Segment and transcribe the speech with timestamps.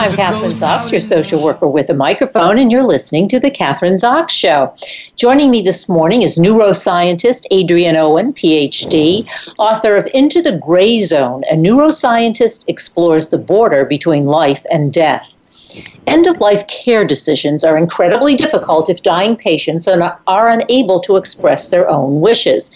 [0.00, 3.96] I'm Kathryn Zox, your social worker with a microphone, and you're listening to The Kathryn
[3.96, 4.74] Zox Show.
[5.16, 9.28] Joining me this morning is neuroscientist Adrian Owen, PhD,
[9.58, 11.42] author of Into the Gray Zone.
[11.52, 15.36] A neuroscientist explores the border between life and death.
[16.06, 21.00] End of life care decisions are incredibly difficult if dying patients are, not, are unable
[21.00, 22.70] to express their own wishes.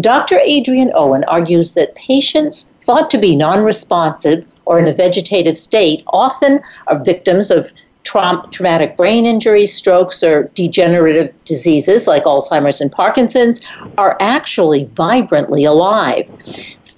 [0.00, 0.38] Dr.
[0.44, 6.02] Adrian Owen argues that patients thought to be non responsive or in a vegetative state
[6.06, 7.70] often are victims of
[8.04, 13.60] tra- traumatic brain injuries, strokes, or degenerative diseases like Alzheimer's and Parkinson's
[13.98, 16.32] are actually vibrantly alive.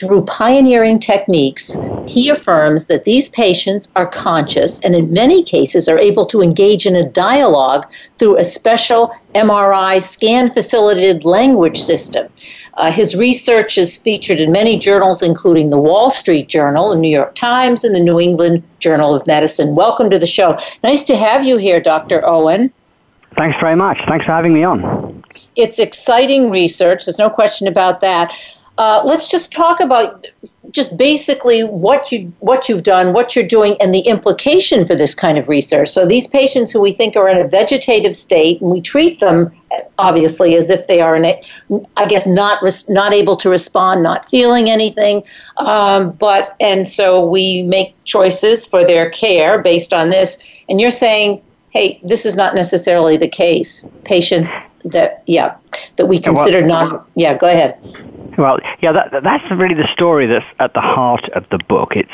[0.01, 5.99] Through pioneering techniques, he affirms that these patients are conscious and, in many cases, are
[5.99, 7.87] able to engage in a dialogue
[8.19, 12.29] through a special MRI scan facilitated language system.
[12.79, 17.15] Uh, his research is featured in many journals, including the Wall Street Journal, the New
[17.15, 19.75] York Times, and the New England Journal of Medicine.
[19.75, 20.59] Welcome to the show.
[20.83, 22.27] Nice to have you here, Dr.
[22.27, 22.73] Owen.
[23.37, 23.99] Thanks very much.
[24.09, 25.23] Thanks for having me on.
[25.57, 28.33] It's exciting research, there's no question about that.
[28.79, 30.27] Uh, let's just talk about
[30.71, 35.15] just basically what you what you've done, what you're doing, and the implication for this
[35.15, 35.89] kind of research.
[35.89, 39.53] So these patients who we think are in a vegetative state, and we treat them
[39.99, 41.41] obviously as if they are in a,
[41.97, 45.25] I guess not not able to respond, not feeling anything,
[45.59, 50.43] um, but and so we make choices for their care based on this.
[50.69, 53.89] And you're saying, hey, this is not necessarily the case.
[54.05, 55.57] Patients that yeah
[55.97, 57.37] that we consider non yeah.
[57.37, 57.79] Go ahead.
[58.39, 61.97] Well, yeah, that, that's really the story that's at the heart of the book.
[61.97, 62.09] It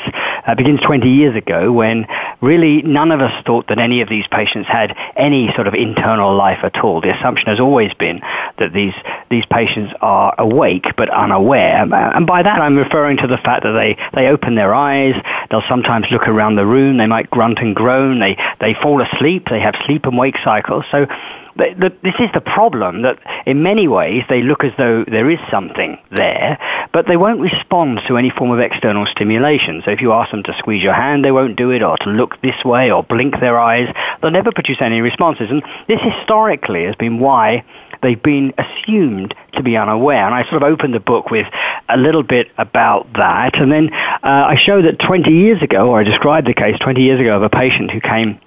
[0.45, 2.05] uh, begins 20 years ago when
[2.41, 6.35] really none of us thought that any of these patients had any sort of internal
[6.35, 7.01] life at all.
[7.01, 8.21] The assumption has always been
[8.57, 8.93] that these,
[9.29, 11.83] these patients are awake but unaware.
[11.93, 15.15] And by that I'm referring to the fact that they, they open their eyes,
[15.49, 19.47] they'll sometimes look around the room, they might grunt and groan, they, they fall asleep,
[19.49, 20.85] they have sleep and wake cycles.
[20.91, 21.07] So
[21.57, 25.39] the, this is the problem that in many ways they look as though there is
[25.49, 26.57] something there,
[26.93, 29.81] but they won't respond to any form of external stimulation.
[29.83, 32.09] So if you ask them to squeeze your hand, they won't do it, or to
[32.09, 33.93] look this way, or blink their eyes.
[34.21, 35.49] They'll never produce any responses.
[35.49, 37.65] And this historically has been why
[38.01, 40.25] they've been assumed to be unaware.
[40.25, 41.47] And I sort of opened the book with
[41.89, 43.55] a little bit about that.
[43.55, 47.01] And then uh, I show that 20 years ago, or I described the case 20
[47.01, 48.39] years ago of a patient who came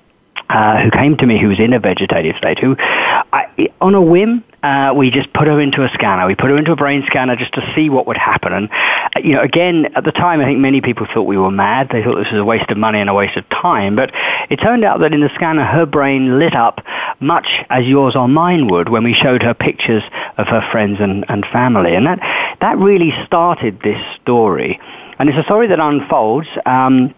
[0.51, 4.03] uh, who came to me who was in a vegetative state, who, I, on a
[4.03, 6.27] whim, uh, we just put her into a scanner.
[6.27, 8.53] We put her into a brain scanner just to see what would happen.
[8.53, 11.51] And, uh, you know, again, at the time, I think many people thought we were
[11.51, 11.89] mad.
[11.91, 13.97] They thought this was a waste of money and a waste of time.
[13.97, 14.11] But
[14.51, 16.85] it turned out that in the scanner, her brain lit up
[17.21, 20.03] much as yours or mine would when we showed her pictures
[20.37, 21.95] of her friends and, and family.
[21.95, 22.19] And that,
[22.61, 24.81] that really started this story.
[25.19, 26.49] And it's a story that unfolds.
[26.67, 27.15] Um,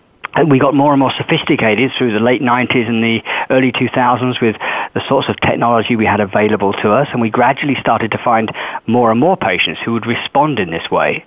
[0.49, 4.57] we got more and more sophisticated through the late 90s and the early 2000s with
[4.95, 8.51] the sorts of technology we had available to us, and we gradually started to find
[8.87, 11.25] more and more patients who would respond in this way.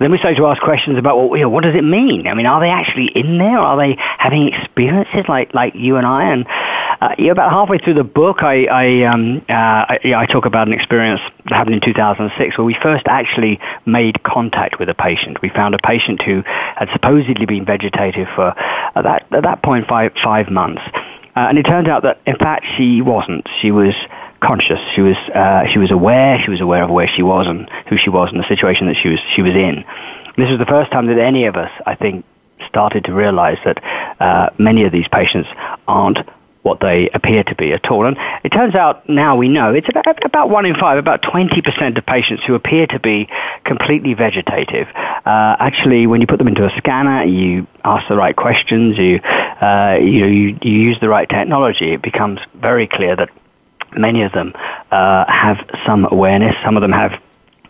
[0.00, 2.26] Then we started to ask questions about, well, you know, what does it mean?
[2.26, 3.58] I mean, are they actually in there?
[3.58, 6.32] Are they having experiences like, like you and I?
[6.32, 6.46] And
[7.00, 10.66] uh, yeah, about halfway through the book, I I, um, uh, I, I talk about
[10.66, 15.40] an experience that happened in 2006 where we first actually made contact with a patient.
[15.40, 19.86] We found a patient who had supposedly been vegetative for at that at that point
[19.86, 20.82] five five months,
[21.36, 23.46] uh, and it turned out that in fact she wasn't.
[23.60, 23.94] She was
[24.42, 24.80] conscious.
[24.96, 26.40] She was uh, she was aware.
[26.44, 28.96] She was aware of where she was and who she was and the situation that
[29.00, 29.84] she was she was in.
[30.36, 32.24] This was the first time that any of us, I think,
[32.68, 33.82] started to realize that
[34.20, 35.48] uh, many of these patients
[35.86, 36.18] aren't
[36.68, 38.06] what they appear to be at all.
[38.06, 41.98] And it turns out now we know it's about, about one in five, about 20%
[41.98, 43.28] of patients who appear to be
[43.64, 44.86] completely vegetative.
[44.94, 49.18] Uh, actually, when you put them into a scanner, you ask the right questions, you,
[49.18, 53.30] uh, you, you, you use the right technology, it becomes very clear that
[53.96, 54.52] many of them
[54.90, 57.12] uh, have some awareness, some of them have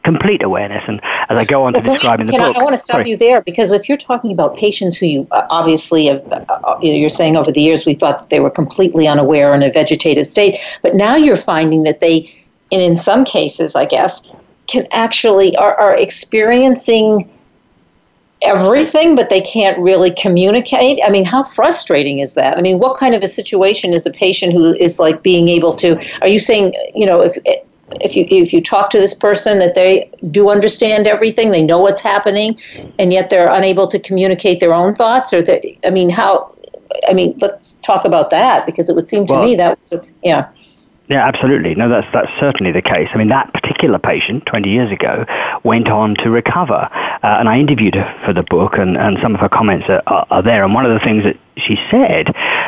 [0.05, 0.85] complete awareness.
[0.87, 2.97] And as I go on to describe in the book, I, I, want to stop
[2.97, 3.11] sorry.
[3.11, 6.79] you there because if you're talking about patients who you uh, obviously have, uh, uh,
[6.81, 10.27] you're saying over the years we thought that they were completely unaware in a vegetative
[10.27, 12.33] state, but now you're finding that they,
[12.73, 14.27] and in some cases, I guess,
[14.67, 17.29] can actually are, are experiencing
[18.43, 21.01] everything, but they can't really communicate.
[21.05, 22.57] I mean, how frustrating is that?
[22.57, 25.75] I mean, what kind of a situation is a patient who is like being able
[25.77, 25.99] to?
[26.21, 27.37] Are you saying, you know, if
[28.01, 31.79] if you if you talk to this person that they do understand everything, they know
[31.79, 32.59] what's happening,
[32.99, 36.55] and yet they're unable to communicate their own thoughts, or that I mean, how?
[37.09, 40.01] I mean, let's talk about that because it would seem to well, me that was,
[40.23, 40.49] yeah.
[41.09, 41.75] Yeah, absolutely.
[41.75, 43.09] No, that's that's certainly the case.
[43.15, 45.25] I mean, that particular patient 20 years ago
[45.65, 49.35] went on to recover, uh, and I interviewed her for the book, and, and some
[49.35, 50.65] of her comments are, are, are there.
[50.65, 52.27] And one of the things that she said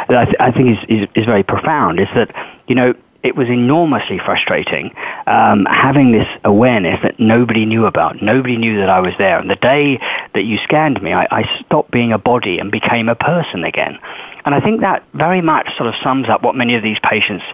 [0.09, 2.35] that I, th- I think is, is is very profound is that
[2.67, 4.95] you know it was enormously frustrating
[5.27, 8.23] um, having this awareness that nobody knew about.
[8.23, 9.39] Nobody knew that I was there.
[9.39, 9.99] And the day
[10.35, 13.99] that you scanned me, I, I stopped being a body and became a person again.
[14.45, 17.45] And I think that very much sort of sums up what many of these patients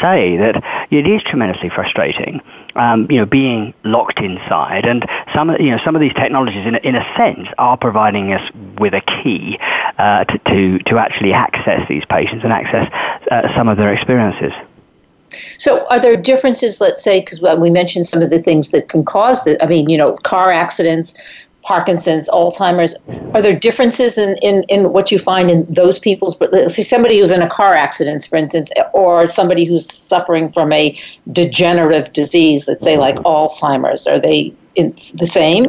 [0.00, 2.40] say that it is tremendously frustrating,
[2.76, 4.86] um, you know, being locked inside.
[4.86, 8.32] And some, you know, some of these technologies, in a, in a sense, are providing
[8.32, 9.58] us with a key
[9.98, 12.90] uh, to, to, to actually access these patients and access
[13.30, 14.52] uh, some of their experiences.
[15.58, 19.04] So, are there differences, let's say, because we mentioned some of the things that can
[19.04, 22.96] cause the, I mean, you know, car accidents, Parkinson's, Alzheimer's.
[23.34, 27.18] Are there differences in, in, in what you find in those people's, let's see, somebody
[27.18, 30.98] who's in a car accident, for instance, or somebody who's suffering from a
[31.32, 35.66] degenerative disease, let's say like Alzheimer's, are they the same?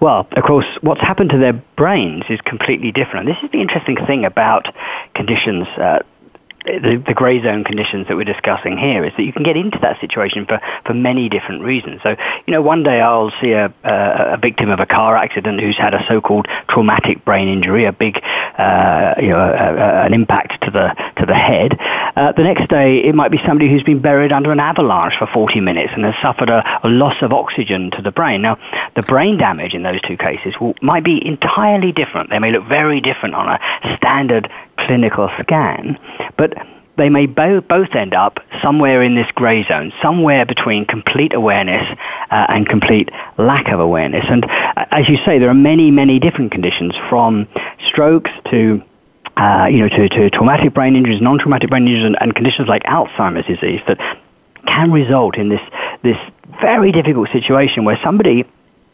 [0.00, 3.26] Well, of course, what's happened to their brains is completely different.
[3.26, 4.72] This is the interesting thing about
[5.14, 6.00] conditions uh,
[6.68, 9.78] the, the grey zone conditions that we're discussing here is that you can get into
[9.80, 12.00] that situation for, for many different reasons.
[12.02, 12.16] So,
[12.46, 15.76] you know, one day I'll see a, a, a victim of a car accident who's
[15.76, 18.20] had a so-called traumatic brain injury, a big,
[18.58, 21.76] uh, you know, a, a, an impact to the to the head.
[22.18, 25.28] Uh, the next day, it might be somebody who's been buried under an avalanche for
[25.32, 28.42] 40 minutes and has suffered a, a loss of oxygen to the brain.
[28.42, 28.58] Now,
[28.96, 32.30] the brain damage in those two cases will, might be entirely different.
[32.30, 35.96] They may look very different on a standard clinical scan,
[36.36, 36.54] but
[36.96, 41.86] they may bo- both end up somewhere in this gray zone, somewhere between complete awareness
[42.32, 44.24] uh, and complete lack of awareness.
[44.28, 47.46] And uh, as you say, there are many, many different conditions from
[47.86, 48.82] strokes to
[49.38, 52.82] uh, you know, to, to traumatic brain injuries, non-traumatic brain injuries, and, and conditions like
[52.82, 53.98] Alzheimer's disease that
[54.66, 55.60] can result in this
[56.02, 56.16] this
[56.60, 58.44] very difficult situation where somebody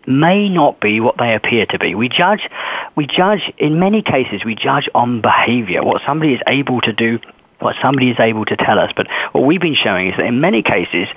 [0.07, 1.95] may not be what they appear to be.
[1.95, 2.49] We judge,
[2.95, 7.19] we judge, in many cases, we judge on behavior, what somebody is able to do,
[7.61, 8.93] what somebody is able to tell us.
[8.95, 11.09] But what we've been showing is that in many cases,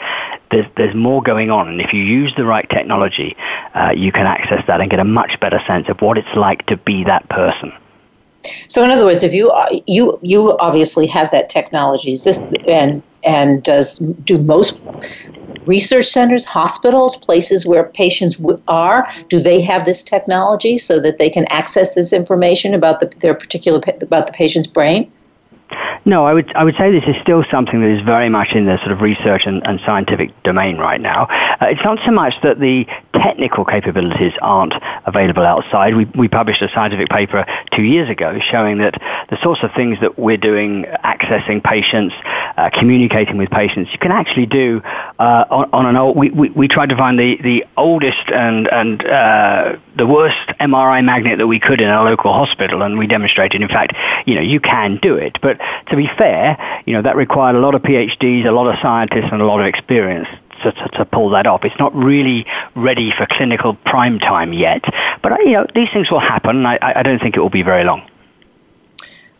[0.51, 1.67] there's, there's more going on.
[1.67, 3.35] And if you use the right technology,
[3.73, 6.65] uh, you can access that and get a much better sense of what it's like
[6.67, 7.73] to be that person.
[8.67, 12.43] So, in other words, if you uh, you you obviously have that technology, is this
[12.67, 14.81] and and does do most
[15.65, 21.29] research centers, hospitals, places where patients are, do they have this technology so that they
[21.29, 25.11] can access this information about the, their particular about the patient's brain?
[26.05, 28.65] No, I would I would say this is still something that is very much in
[28.65, 31.27] the sort of research and, and scientific domain right now.
[31.59, 34.73] Uh, it's not so much that the technical capabilities aren't
[35.05, 35.95] available outside.
[35.95, 38.93] We we published a scientific paper two years ago showing that
[39.29, 42.15] the sorts of things that we're doing, accessing patients,
[42.55, 44.81] uh, communicating with patients, you can actually do
[45.19, 46.15] uh, on, on, an old.
[46.15, 51.03] We, we, we tried to find the, the oldest and and uh, the worst MRI
[51.03, 53.93] magnet that we could in a local hospital, and we demonstrated, in fact,
[54.25, 55.56] you know, you can do it, but
[55.89, 59.29] to be fair, you know, that required a lot of PhDs, a lot of scientists,
[59.31, 60.27] and a lot of experience.
[60.63, 61.63] To, to, to, pull that off.
[61.65, 64.83] It's not really ready for clinical prime time yet,
[65.21, 66.65] but uh, you know these things will happen.
[66.65, 68.09] I, I don't think it will be very long.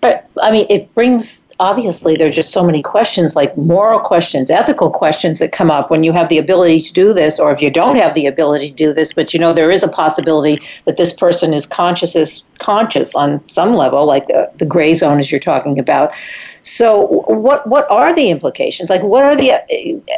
[0.02, 4.52] But I mean, it brings obviously there are just so many questions, like moral questions,
[4.52, 7.62] ethical questions that come up when you have the ability to do this, or if
[7.62, 9.12] you don't have the ability to do this.
[9.12, 13.42] But you know, there is a possibility that this person is conscious is conscious on
[13.50, 16.14] some level, like the, the gray zone as you're talking about.
[16.62, 18.90] So, what what are the implications?
[18.90, 19.60] Like, what are the uh,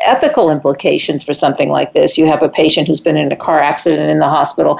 [0.05, 2.17] ethical implications for something like this?
[2.17, 4.79] You have a patient who's been in a car accident in the hospital.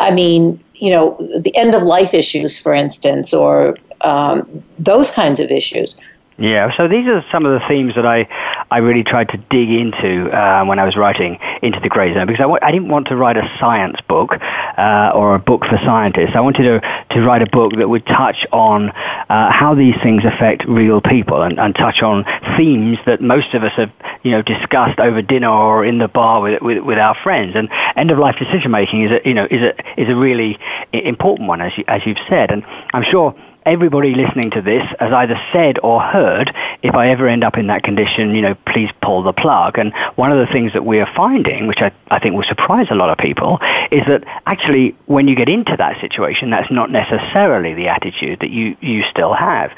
[0.00, 5.40] I mean, you know, the end of life issues, for instance, or um, those kinds
[5.40, 5.98] of issues.
[6.38, 8.26] Yeah, so these are some of the themes that I
[8.70, 12.26] I really tried to dig into uh, when I was writing Into the Grey Zone
[12.26, 15.66] because I w- I didn't want to write a science book uh, or a book
[15.66, 16.34] for scientists.
[16.34, 20.24] I wanted to, to write a book that would touch on uh, how these things
[20.24, 22.24] affect real people and, and touch on
[22.56, 23.92] themes that most of us have
[24.22, 27.54] you know discussed over dinner or in the bar with with, with our friends.
[27.54, 30.58] And end of life decision making is a you know is a is a really
[30.94, 32.50] important one as you, as you've said.
[32.50, 37.28] And I'm sure everybody listening to this has either said or heard, if I ever
[37.28, 39.78] end up in that condition, you know, please pull the plug.
[39.78, 42.88] And one of the things that we are finding, which I, I think will surprise
[42.90, 43.58] a lot of people,
[43.90, 48.50] is that actually when you get into that situation, that's not necessarily the attitude that
[48.50, 49.70] you, you still have.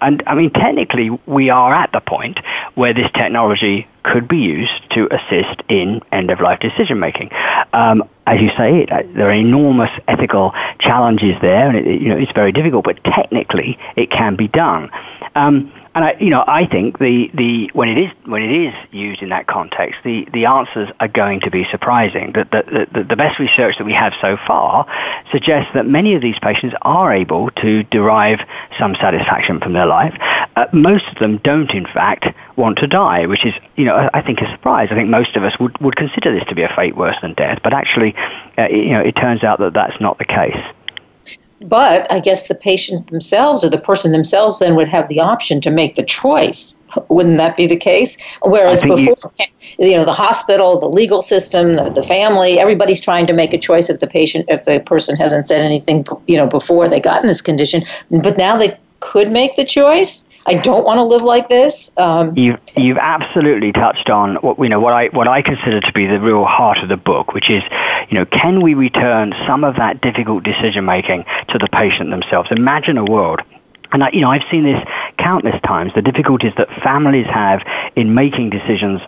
[0.00, 2.38] And I mean, technically, we are at the point
[2.74, 7.30] where this technology could be used to assist in end-of-life decision making.
[7.72, 12.16] Um, as you say, uh, there are enormous ethical challenges there, and it, you know
[12.16, 12.84] it's very difficult.
[12.84, 14.90] But technically, it can be done.
[15.34, 18.74] Um, and I, you know, I think the, the when it is when it is
[18.92, 22.32] used in that context, the, the answers are going to be surprising.
[22.32, 24.86] The, the, the, the best research that we have so far
[25.30, 28.40] suggests that many of these patients are able to derive
[28.78, 30.14] some satisfaction from their life.
[30.56, 34.22] Uh, most of them don't, in fact, want to die, which is, you know, I
[34.22, 34.88] think a surprise.
[34.90, 37.34] I think most of us would, would consider this to be a fate worse than
[37.34, 38.14] death, but actually,
[38.56, 40.56] uh, you know, it turns out that that's not the case.
[41.64, 45.60] But I guess the patient themselves or the person themselves then would have the option
[45.62, 46.78] to make the choice.
[47.08, 48.16] Wouldn't that be the case?
[48.42, 49.14] Whereas before, you,
[49.78, 53.58] you, know, the hospital, the legal system, the, the, family, everybody's trying to make a
[53.58, 57.22] choice if the patient, if the person hasn't said anything, you know, before they got
[57.22, 57.84] in this condition.
[58.10, 60.26] But now they could make the choice.
[60.44, 61.96] I don't want to live like this.
[61.96, 65.92] Um, you've you've absolutely touched on what you know what I what I consider to
[65.92, 67.62] be the real heart of the book, which is
[68.08, 72.50] you know can we return some of that difficult decision making to the patient themselves?
[72.50, 73.40] Imagine a world
[73.92, 74.82] and I, you know, I've seen this
[75.18, 77.62] countless times, the difficulties that families have
[77.94, 79.00] in making decisions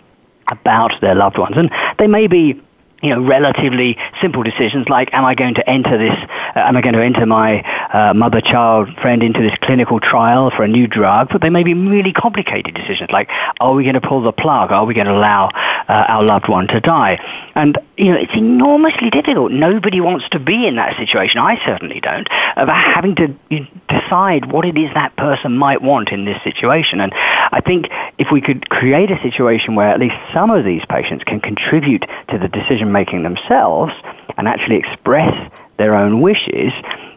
[0.48, 1.56] about their loved ones.
[1.56, 2.60] And they may be
[3.04, 6.16] you know, relatively simple decisions like, am I going to enter this,
[6.56, 10.62] uh, am I going to enter my uh, mother-child friend into this clinical trial for
[10.62, 11.28] a new drug?
[11.30, 13.28] But they may be really complicated decisions like,
[13.60, 14.72] are we going to pull the plug?
[14.72, 17.20] Are we going to allow uh, our loved one to die?
[17.54, 19.52] And, you know, it's enormously difficult.
[19.52, 21.38] Nobody wants to be in that situation.
[21.38, 25.82] I certainly don't, about having to you know, decide what it is that person might
[25.82, 27.00] want in this situation.
[27.00, 30.82] And I think if we could create a situation where at least some of these
[30.88, 33.92] patients can contribute to the decision making themselves
[34.38, 35.34] and actually express
[35.76, 36.72] their own wishes,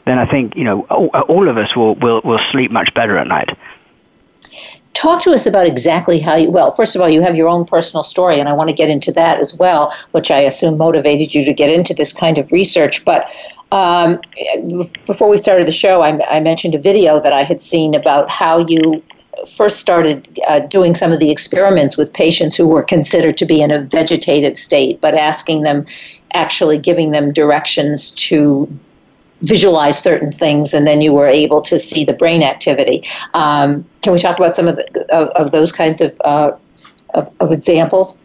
[0.05, 3.17] then I think you know all, all of us will, will will sleep much better
[3.17, 3.57] at night.
[4.93, 6.49] Talk to us about exactly how you.
[6.49, 8.89] Well, first of all, you have your own personal story, and I want to get
[8.89, 12.51] into that as well, which I assume motivated you to get into this kind of
[12.51, 13.05] research.
[13.05, 13.29] But
[13.71, 14.19] um,
[15.05, 18.27] before we started the show, I, I mentioned a video that I had seen about
[18.27, 19.03] how you
[19.45, 23.61] first started uh, doing some of the experiments with patients who were considered to be
[23.61, 25.85] in a vegetative state, but asking them,
[26.33, 28.67] actually giving them directions to
[29.41, 33.03] visualize certain things, and then you were able to see the brain activity.
[33.33, 36.51] Um, can we talk about some of, the, of, of those kinds of, uh,
[37.13, 38.19] of, of examples?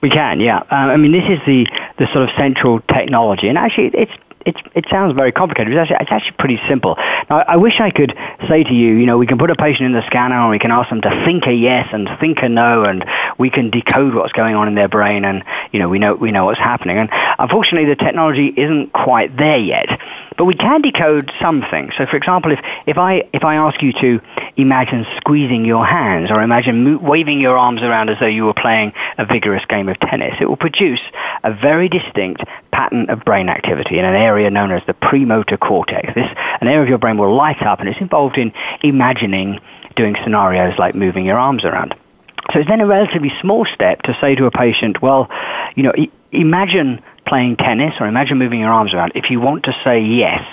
[0.00, 0.58] We can, yeah.
[0.70, 1.66] Uh, I mean, this is the,
[1.98, 4.12] the sort of central technology, and actually, it's
[4.46, 5.72] it's, it sounds very complicated.
[5.72, 6.94] It's actually, it's actually pretty simple.
[7.28, 8.16] Now, I wish I could
[8.48, 10.60] say to you, you know, we can put a patient in the scanner and we
[10.60, 13.04] can ask them to think a yes and think a no, and
[13.38, 16.30] we can decode what's going on in their brain, and you know, we know we
[16.30, 16.96] know what's happening.
[16.96, 19.88] And unfortunately, the technology isn't quite there yet.
[20.36, 21.94] But we can decode some things.
[21.96, 24.20] So, for example, if, if, I, if I ask you to
[24.56, 28.54] imagine squeezing your hands or imagine mo- waving your arms around as though you were
[28.54, 31.00] playing a vigorous game of tennis, it will produce
[31.42, 36.14] a very distinct pattern of brain activity in an area known as the premotor cortex.
[36.14, 36.28] This,
[36.60, 38.52] an area of your brain will light up and it's involved in
[38.82, 39.60] imagining
[39.94, 41.94] doing scenarios like moving your arms around.
[42.52, 45.28] So it's then a relatively small step to say to a patient, well,
[45.74, 45.92] you know,
[46.30, 49.12] imagine playing tennis or imagine moving your arms around.
[49.14, 50.44] If you want to say yes,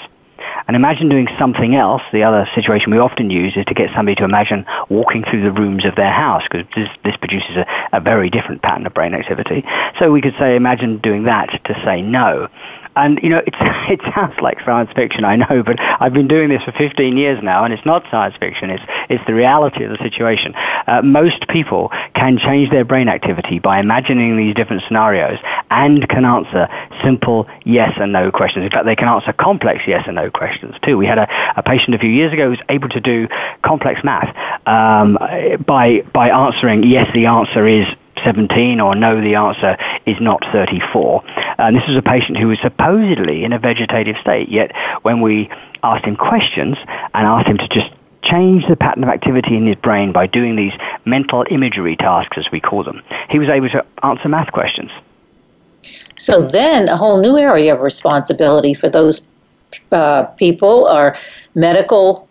[0.67, 2.01] and imagine doing something else.
[2.11, 5.51] The other situation we often use is to get somebody to imagine walking through the
[5.51, 9.13] rooms of their house because this, this produces a, a very different pattern of brain
[9.13, 9.65] activity.
[9.99, 12.47] So we could say, imagine doing that to say no.
[12.95, 13.57] And you know, it's,
[13.89, 17.41] it sounds like science fiction, I know, but I've been doing this for 15 years
[17.43, 18.69] now, and it's not science fiction.
[18.69, 20.53] It's it's the reality of the situation.
[20.55, 26.25] Uh, most people can change their brain activity by imagining these different scenarios and can
[26.25, 26.67] answer
[27.03, 28.65] simple yes and no questions.
[28.65, 30.97] In fact, they can answer complex yes and no questions too.
[30.97, 33.27] We had a, a patient a few years ago who was able to do
[33.63, 34.35] complex math
[34.67, 35.17] um,
[35.65, 37.85] by by answering yes, the answer is
[38.23, 41.23] 17 or no, the answer is not 34.
[41.57, 45.49] And this was a patient who was supposedly in a vegetative state, yet when we
[45.83, 46.77] asked him questions
[47.13, 47.91] and asked him to just
[48.23, 50.73] change the pattern of activity in his brain by doing these
[51.05, 53.01] mental imagery tasks, as we call them.
[53.29, 54.91] He was able to answer math questions.
[56.17, 59.27] So then a whole new area of responsibility for those
[59.91, 61.15] uh, people are
[61.55, 62.29] medical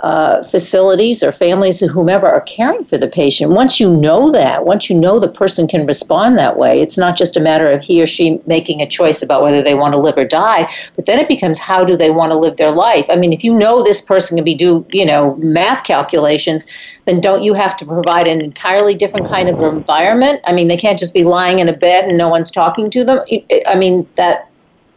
[0.00, 3.52] uh, facilities or families or whomever are caring for the patient.
[3.52, 7.16] Once you know that, once you know the person can respond that way, it's not
[7.16, 10.00] just a matter of he or she making a choice about whether they want to
[10.00, 13.06] live or die, but then it becomes how do they want to live their life.
[13.08, 16.66] I mean, if you know this person can be do you know math calculations,
[17.06, 20.40] then don't you have to provide an entirely different kind of environment?
[20.44, 23.04] I mean, they can't just be lying in a bed and no one's talking to
[23.04, 23.24] them.
[23.66, 24.50] I mean that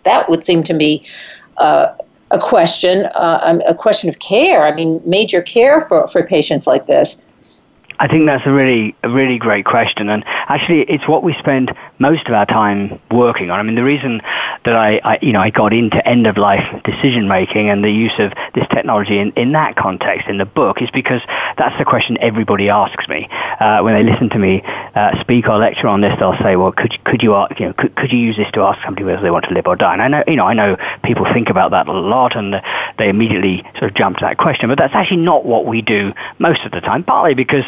[0.03, 1.05] that would seem to me.
[1.57, 1.93] Uh,
[2.31, 4.63] a question, uh, um, a question of care.
[4.63, 7.21] I mean, major care for, for patients like this.
[8.01, 11.73] I think that's a really, a really great question, and actually, it's what we spend
[11.99, 13.59] most of our time working on.
[13.59, 14.21] I mean, the reason
[14.63, 17.91] that I, I you know, I got into end of life decision making and the
[17.91, 21.21] use of this technology in, in that context in the book is because
[21.57, 23.27] that's the question everybody asks me
[23.59, 26.17] uh, when they listen to me uh, speak or lecture on this.
[26.19, 28.81] They'll say, "Well, could could you, you know, could, could you use this to ask
[28.81, 30.77] somebody whether they want to live or die?" And I know, you know, I know
[31.03, 32.61] people think about that a lot, and
[32.97, 36.13] they immediately sort of jump to that question, but that's actually not what we do
[36.37, 37.03] most of the time.
[37.03, 37.65] Partly because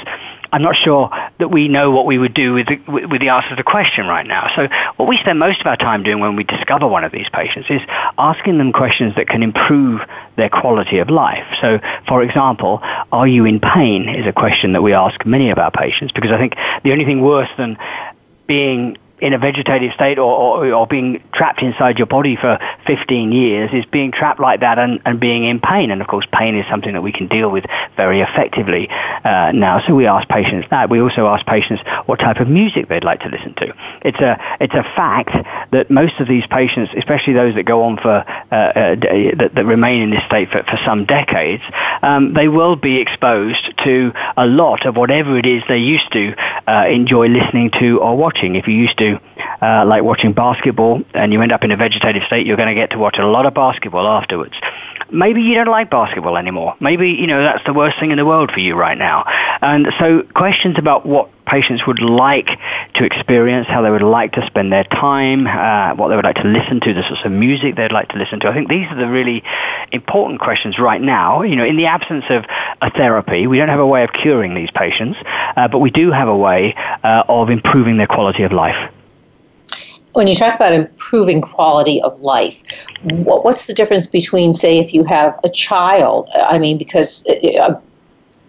[0.52, 3.50] I'm not sure that we know what we would do with the, with the answer
[3.50, 4.52] to the question right now.
[4.56, 4.68] So
[4.98, 7.70] what we spend most of our time doing when we discover one of these patients
[7.70, 7.82] is
[8.18, 10.02] asking them questions that can improve
[10.36, 11.46] their quality of life.
[11.62, 12.80] So, for example,
[13.12, 16.32] are you in pain is a question that we ask many of our patients because
[16.32, 17.78] I think the only thing worse than
[18.48, 23.32] being in a vegetative state or, or, or, being trapped inside your body for 15
[23.32, 25.92] years is being trapped like that and, and being in pain.
[25.92, 27.64] And of course, pain is something that we can deal with
[27.96, 29.80] very effectively uh, now.
[29.86, 30.90] So we ask patients that.
[30.90, 33.76] We also ask patients what type of music they'd like to listen to.
[34.02, 35.32] It's a, it's a fact
[35.72, 39.66] that most of these patients, especially those that go on for, uh, uh, that, that,
[39.66, 41.62] remain in this state for, for some decades,
[42.02, 46.34] um, they will be exposed to a lot of whatever it is they used to
[46.68, 48.56] uh, enjoy listening to or watching.
[48.56, 49.11] If you used to
[49.62, 52.76] uh, like watching basketball and you end up in a vegetative state, you're going to
[52.76, 54.54] get to watch a lot of basketball afterwards.
[55.12, 56.76] Maybe you don't like basketball anymore.
[56.80, 59.26] Maybe, you know, that's the worst thing in the world for you right now.
[59.62, 62.48] And so questions about what patients would like
[62.96, 66.38] to experience, how they would like to spend their time, uh, what they would like
[66.38, 68.48] to listen to, the sorts of music they'd like to listen to.
[68.48, 69.44] I think these are the really
[69.92, 71.42] important questions right now.
[71.42, 72.46] You know, in the absence of
[72.82, 75.18] a therapy, we don't have a way of curing these patients,
[75.58, 78.92] uh, but we do have a way uh, of improving their quality of life
[80.14, 82.64] when you talk about improving quality of life,
[83.04, 86.30] what, what's the difference between, say, if you have a child?
[86.36, 87.80] I mean, because uh,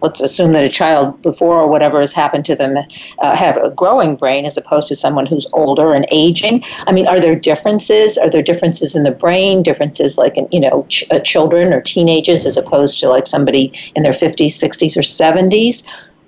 [0.01, 2.77] let's assume that a child before or whatever has happened to them
[3.19, 6.61] uh, have a growing brain as opposed to someone who's older and aging.
[6.85, 8.17] I mean, are there differences?
[8.17, 9.63] Are there differences in the brain?
[9.63, 13.71] Differences like in you know ch- uh, children or teenagers as opposed to like somebody
[13.95, 15.83] in their 50s, 60s, or 70s,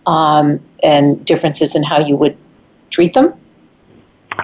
[0.06, 2.38] um, and differences in how you would
[2.90, 3.34] treat them?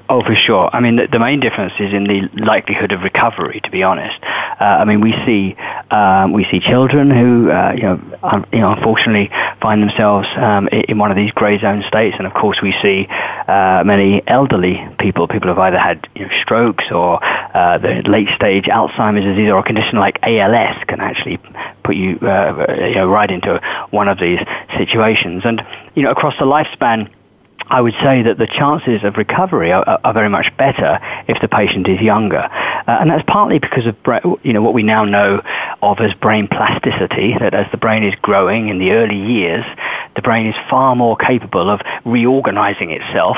[0.09, 0.69] Oh, for sure.
[0.73, 3.61] I mean, the, the, main difference is in the likelihood of recovery.
[3.61, 5.55] To be honest, uh, I mean, we see
[5.89, 9.29] um, we see children who, uh, you know, un- you know, unfortunately
[9.61, 13.07] find themselves um, in one of these grey zone states, and of course, we see
[13.09, 18.29] uh, many elderly people, people who've either had you know, strokes or uh, the late
[18.35, 21.37] stage Alzheimer's disease, or a condition like ALS can actually
[21.83, 24.39] put you, uh, you know, right into one of these
[24.77, 25.43] situations.
[25.45, 27.09] And you know, across the lifespan
[27.71, 31.47] I would say that the chances of recovery are, are very much better if the
[31.47, 32.41] patient is younger.
[32.41, 33.95] Uh, and that's partly because of
[34.43, 35.41] you know, what we now know
[35.81, 39.63] of as brain plasticity, that as the brain is growing in the early years,
[40.17, 43.37] the brain is far more capable of reorganizing itself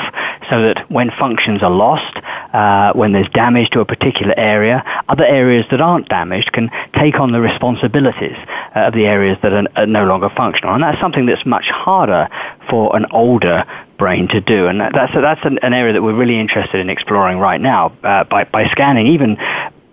[0.50, 2.16] so that when functions are lost,
[2.52, 7.20] uh, when there's damage to a particular area, other areas that aren't damaged can take
[7.20, 8.36] on the responsibilities
[8.74, 10.74] uh, of the areas that are, are no longer functional.
[10.74, 12.28] And that's something that's much harder
[12.68, 13.64] for an older
[13.96, 14.66] brain to do.
[14.66, 18.24] And that's, that's an, an area that we're really interested in exploring right now uh,
[18.24, 19.38] by, by scanning even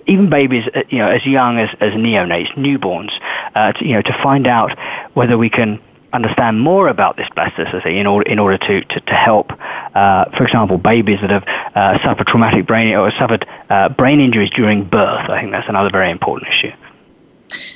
[0.07, 3.11] even babies, uh, you know, as young as, as neonates, newborns,
[3.55, 4.77] uh, to, you know, to find out
[5.13, 5.79] whether we can
[6.13, 9.51] understand more about this plasticity in order in order to to, to help,
[9.95, 14.49] uh, for example, babies that have uh, suffered traumatic brain or suffered uh, brain injuries
[14.49, 15.29] during birth.
[15.29, 16.73] I think that's another very important issue.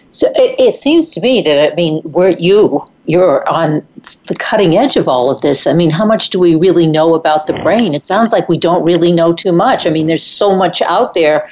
[0.09, 3.85] So it, it seems to me that I mean, were you you're on
[4.27, 5.67] the cutting edge of all of this.
[5.67, 7.93] I mean, how much do we really know about the brain?
[7.93, 9.85] It sounds like we don't really know too much.
[9.85, 11.47] I mean, there's so much out there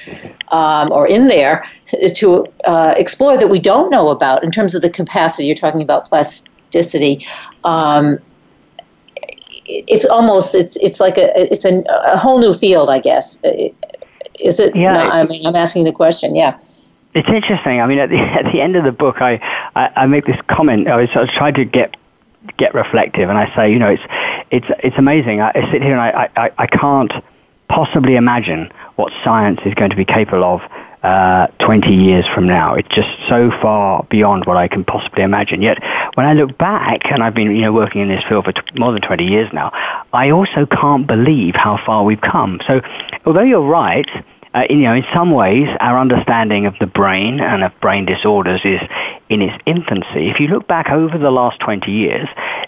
[0.50, 1.64] um, or in there
[2.16, 5.46] to uh, explore that we don't know about in terms of the capacity.
[5.46, 7.26] You're talking about plasticity.
[7.64, 8.18] Um,
[9.66, 13.40] it's almost it's it's like a it's a, a whole new field, I guess.
[14.40, 14.76] Is it?
[14.76, 14.94] Yeah.
[14.94, 16.36] No, I mean, I'm asking the question.
[16.36, 16.60] Yeah.
[17.14, 17.80] It's interesting.
[17.80, 19.40] I mean, at the at the end of the book, I
[19.76, 20.88] I, I make this comment.
[20.88, 21.96] I was, I was trying to get
[22.58, 24.04] get reflective, and I say, you know, it's
[24.52, 25.42] it's it's amazing.
[25.42, 27.12] I, I sit here and I, I I can't
[27.70, 30.62] possibly imagine what science is going to be capable of
[31.02, 32.76] uh, 20 years from now.
[32.76, 35.62] It's just so far beyond what I can possibly imagine.
[35.62, 35.80] Yet,
[36.14, 38.62] when I look back, and I've been you know working in this field for t-
[38.78, 39.72] more than 20 years now,
[40.14, 42.62] I also can't believe how far we've come.
[42.68, 42.82] So,
[43.26, 44.08] although you're right,
[44.54, 48.62] uh, you know, in some ways, our understanding of the brain and of brain disorders
[48.64, 48.82] is
[49.30, 50.30] in its infancy.
[50.30, 52.28] If you look back over the last 20 years,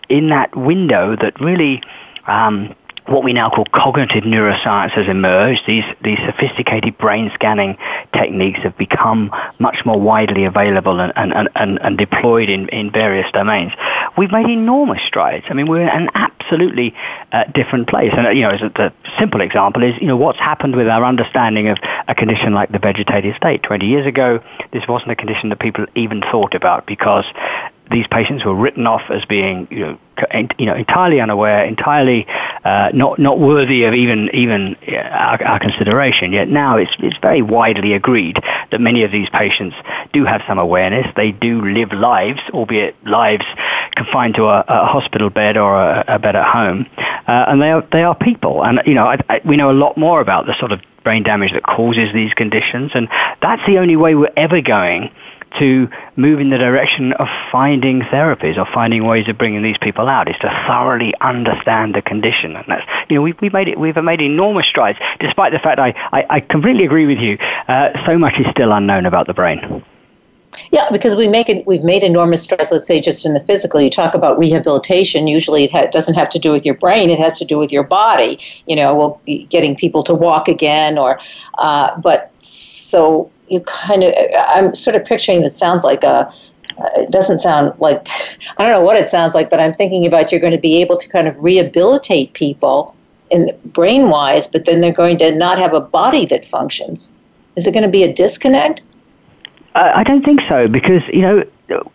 [0.10, 1.82] in that window that really
[2.28, 2.74] um,
[3.08, 5.62] what we now call cognitive neuroscience has emerged.
[5.68, 7.78] These, these sophisticated brain scanning
[8.14, 13.32] techniques have become much more widely available and, and, and, and deployed in, in various
[13.32, 13.74] domains.
[14.18, 15.46] We've made enormous strides.
[15.50, 16.96] I mean, we're in an absolutely
[17.32, 18.12] uh, different place.
[18.18, 20.88] And, uh, you know, as a, the simple example is, you know, what's happened with
[20.88, 23.62] our understanding of a condition like the vegetative state.
[23.64, 24.42] 20 years ago,
[24.74, 27.26] this wasn't a condition that people even thought about because
[27.92, 30.00] these patients were written off as being, you know,
[30.58, 32.26] you know, entirely unaware, entirely
[32.64, 36.32] uh, not not worthy of even even our, our, consideration.
[36.32, 39.76] Yet now it's it's very widely agreed that many of these patients
[40.14, 41.06] do have some awareness.
[41.16, 43.46] They do live lives, albeit lives
[43.96, 46.88] confined to a, a hospital bed or a, a bed at home,
[47.28, 48.64] uh, and they are they are people.
[48.64, 51.24] And you know, I, I, we know a lot more about the sort of brain
[51.24, 53.10] damage that causes these conditions, and
[53.42, 55.12] that's the only way we're ever going
[55.60, 60.08] to move in the direction of finding therapies or finding ways of bringing these people
[60.08, 62.56] out is to thoroughly understand the condition.
[62.56, 65.80] And that's, you know, we've, we've made it, we've made enormous strides, despite the fact
[65.80, 67.38] I, I, I completely agree with you.
[67.68, 69.84] Uh, so much is still unknown about the brain.
[70.72, 72.72] Yeah, because we make it, we've made enormous strides.
[72.72, 73.82] Let's say just in the physical.
[73.82, 75.28] You talk about rehabilitation.
[75.28, 77.72] Usually, it ha- doesn't have to do with your brain; it has to do with
[77.72, 78.40] your body.
[78.66, 81.20] You know, well, getting people to walk again, or
[81.58, 84.14] uh, but so you kind of
[84.50, 86.32] i'm sort of picturing it sounds like a
[86.98, 88.08] it doesn't sound like
[88.58, 90.82] i don't know what it sounds like but i'm thinking about you're going to be
[90.82, 92.96] able to kind of rehabilitate people
[93.32, 97.12] in brain wise but then they're going to not have a body that functions.
[97.56, 98.82] Is it going to be a disconnect?
[99.76, 101.44] I don't think so because you know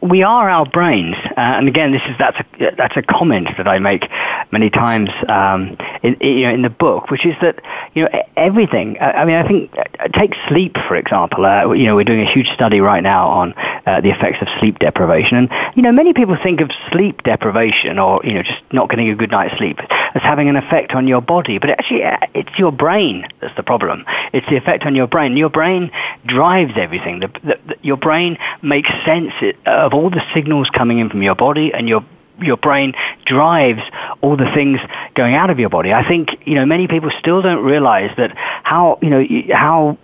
[0.01, 3.69] we are our brains, uh, and again, this is that's a that's a comment that
[3.69, 4.09] I make
[4.51, 7.61] many times um, in you know in the book, which is that
[7.95, 8.99] you know everything.
[9.01, 11.45] I, mean, I think uh, take sleep for example.
[11.45, 13.55] Uh, you know, we're doing a huge study right now on
[13.87, 17.99] uh, the effects of sleep deprivation, and you know, many people think of sleep deprivation
[17.99, 19.79] or you know just not getting a good night's sleep
[20.15, 23.63] as having an effect on your body, but actually, uh, it's your brain that's the
[23.63, 24.05] problem.
[24.33, 25.37] It's the effect on your brain.
[25.37, 25.91] Your brain
[26.27, 27.21] drives everything.
[27.21, 29.33] The, the, the, your brain makes sense.
[29.41, 32.05] It, of all the signals coming in from your body and your
[32.43, 32.95] your brain
[33.27, 33.83] drives
[34.23, 34.81] all the things
[35.15, 35.93] going out of your body.
[35.93, 39.99] I think you know many people still don't realize that how you know how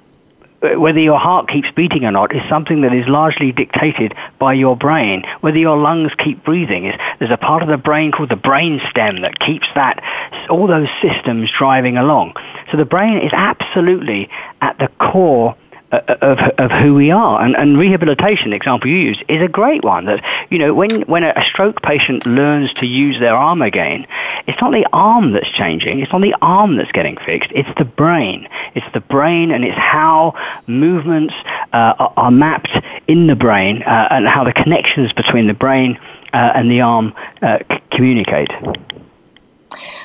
[0.63, 4.55] uh, whether your heart keeps beating or not is something that is largely dictated by
[4.55, 5.23] your brain.
[5.41, 8.81] Whether your lungs keep breathing is there's a part of the brain called the brain
[8.91, 10.03] stem that keeps that
[10.49, 12.35] all those systems driving along.
[12.71, 15.57] So the brain is absolutely at the core
[15.97, 17.43] of, of who we are.
[17.43, 20.07] And, and rehabilitation, the example you use, is a great one.
[20.07, 24.07] That you know, when when a stroke patient learns to use their arm again,
[24.47, 26.01] it's not the arm that's changing.
[26.01, 27.51] It's not the arm that's getting fixed.
[27.53, 28.49] It's the brain.
[28.75, 30.35] It's the brain, and it's how
[30.67, 31.35] movements
[31.73, 32.71] uh, are, are, mapped
[33.09, 35.99] in the brain, uh, and how the connections between the brain
[36.33, 38.51] uh, and the arm uh, c- communicate.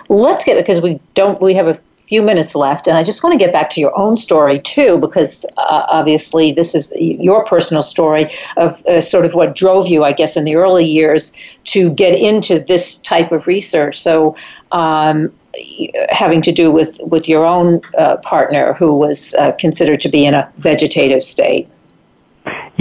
[0.10, 1.42] Let's get because we don't.
[1.42, 1.80] We have a
[2.12, 5.00] few minutes left, and I just want to get back to your own story too,
[5.00, 10.04] because uh, obviously this is your personal story of uh, sort of what drove you,
[10.04, 11.32] I guess, in the early years
[11.74, 13.98] to get into this type of research.
[13.98, 14.36] So.
[14.74, 15.32] Um,
[16.08, 20.26] having to do with, with your own uh, partner who was uh, considered to be
[20.26, 21.68] in a vegetative state.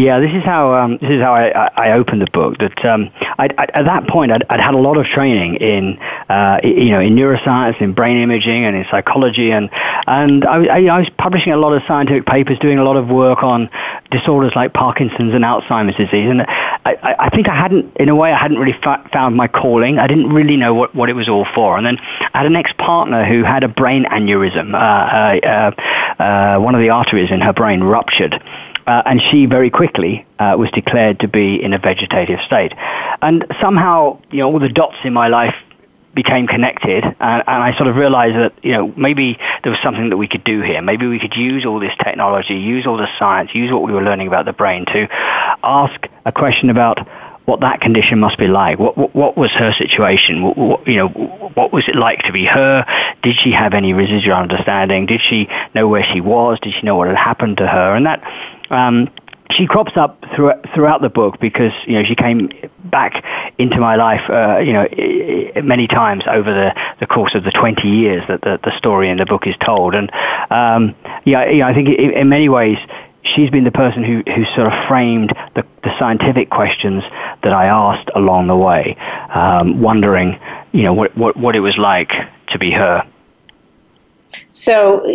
[0.01, 2.57] Yeah, this is how um, this is how I, I opened the book.
[2.57, 5.99] That um, I'd, I'd, at that point, I'd, I'd, had a lot of training in
[6.31, 9.69] uh, you know in neuroscience, in brain imaging, and in psychology, and
[10.07, 13.43] and I, I, was publishing a lot of scientific papers, doing a lot of work
[13.43, 13.69] on
[14.11, 16.31] disorders like Parkinson's and Alzheimer's disease.
[16.31, 19.49] And I, I think I hadn't, in a way, I hadn't really fa- found my
[19.49, 19.99] calling.
[19.99, 21.77] I didn't really know what, what it was all for.
[21.77, 24.73] And then I had an ex-partner who had a brain aneurysm.
[24.73, 25.73] Uh, uh,
[26.19, 28.43] uh, uh one of the arteries in her brain ruptured
[28.90, 32.72] uh, and she very quickly uh, was declared to be in a vegetative state.
[33.22, 35.55] And somehow, you know, all the dots in my life
[36.12, 40.11] became connected, and, and, I sort of realized that you know maybe there was something
[40.11, 40.83] that we could do here.
[40.83, 44.03] Maybe we could use all this technology, use all the science, use what we were
[44.03, 45.07] learning about the brain to
[45.62, 46.98] ask a question about
[47.44, 48.81] what that condition must be like.
[48.81, 50.42] What what, what was her situation?
[50.42, 51.09] What, what, you know,
[51.55, 52.85] what was it like to be her?
[53.22, 55.07] Did she have any residual understanding?
[55.07, 56.59] Did she know where she was?
[56.61, 57.94] Did she know what had happened to her?
[57.94, 58.20] And that
[58.70, 59.09] um,
[59.52, 62.50] she crops up through, throughout the book because you know she came
[62.85, 63.24] back
[63.59, 64.87] into my life, uh, you know,
[65.62, 69.18] many times over the, the course of the 20 years that the, the story in
[69.18, 69.94] the book is told.
[69.94, 70.11] And
[70.50, 72.78] um, yeah, I think in, in many ways
[73.22, 77.02] she's been the person who, who sort of framed the, the scientific questions
[77.42, 78.96] that I asked along the way,
[79.35, 80.38] um, wondering,
[80.72, 82.12] you know, what, what, what it was like
[82.48, 83.06] to be her.
[84.51, 85.07] So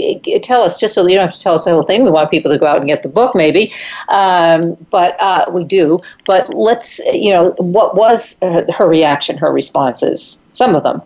[0.41, 2.04] tell us, just so you don't have to tell us the whole thing.
[2.04, 3.71] We want people to go out and get the book, maybe,
[4.10, 6.01] um, but uh, we do.
[6.25, 10.43] But let's, you know, what was her reaction, her responses?
[10.51, 11.01] Some of them.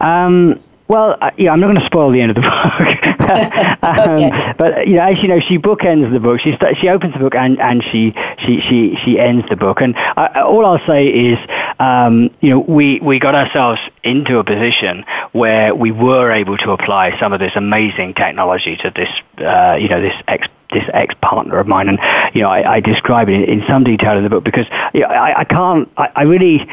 [0.00, 3.24] Um, well, uh, yeah, I'm not going to spoil the end of the book.
[3.82, 4.52] um, okay.
[4.58, 6.40] But you know, as you know, she bookends the book.
[6.40, 9.80] She st- she opens the book and, and she she she she ends the book.
[9.80, 11.38] And I, all I'll say is,
[11.78, 16.72] um, you know, we we got ourselves into a position where we were able to
[16.72, 21.14] apply some of this amazing technology to this, uh, you know, this ex this ex
[21.22, 21.98] partner of mine, and
[22.34, 25.00] you know, I, I describe it in, in, some detail in the book because you
[25.00, 26.68] know, I, I can't, I, I really.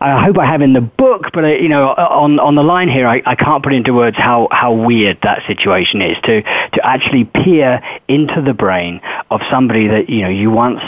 [0.00, 2.88] I hope I have in the book, but uh, you know, on on the line
[2.88, 6.80] here, I, I can't put into words how, how weird that situation is to to
[6.84, 10.80] actually peer into the brain of somebody that you know you once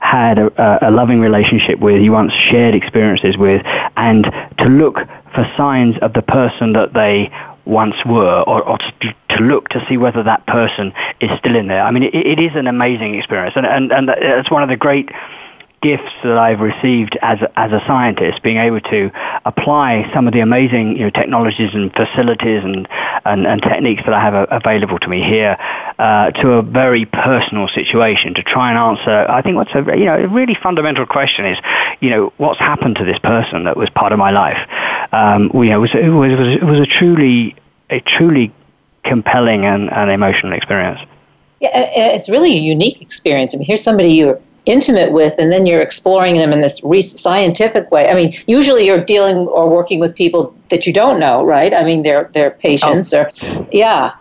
[0.00, 3.62] had a, a loving relationship with, you once shared experiences with,
[3.96, 4.24] and
[4.58, 4.96] to look
[5.34, 7.30] for signs of the person that they
[7.64, 11.68] once were, or, or to, to, look to see whether that person is still in
[11.68, 11.82] there.
[11.82, 14.76] I mean, it, it is an amazing experience, and and and it's one of the
[14.76, 15.08] great
[15.80, 19.10] gifts that I've received as a, as a scientist, being able to
[19.44, 22.88] apply some of the amazing you know, technologies and facilities and,
[23.24, 25.56] and, and techniques that I have available to me here
[25.98, 29.26] uh, to a very personal situation to try and answer.
[29.30, 31.58] I think what's a you know a really fundamental question is
[32.00, 34.58] you know what's happened to this person that was part of my life.
[35.12, 37.56] Um, you know, it was, it was, it was a truly
[37.90, 38.52] a truly
[39.04, 41.00] compelling and, and emotional experience.
[41.60, 43.54] Yeah, it's really a unique experience.
[43.54, 47.00] I mean, here's somebody you're intimate with, and then you're exploring them in this re-
[47.00, 48.08] scientific way.
[48.08, 51.74] I mean, usually you're dealing or working with people that you don't know, right?
[51.74, 53.22] I mean, they're they're patients oh.
[53.22, 53.30] or
[53.72, 54.14] yeah.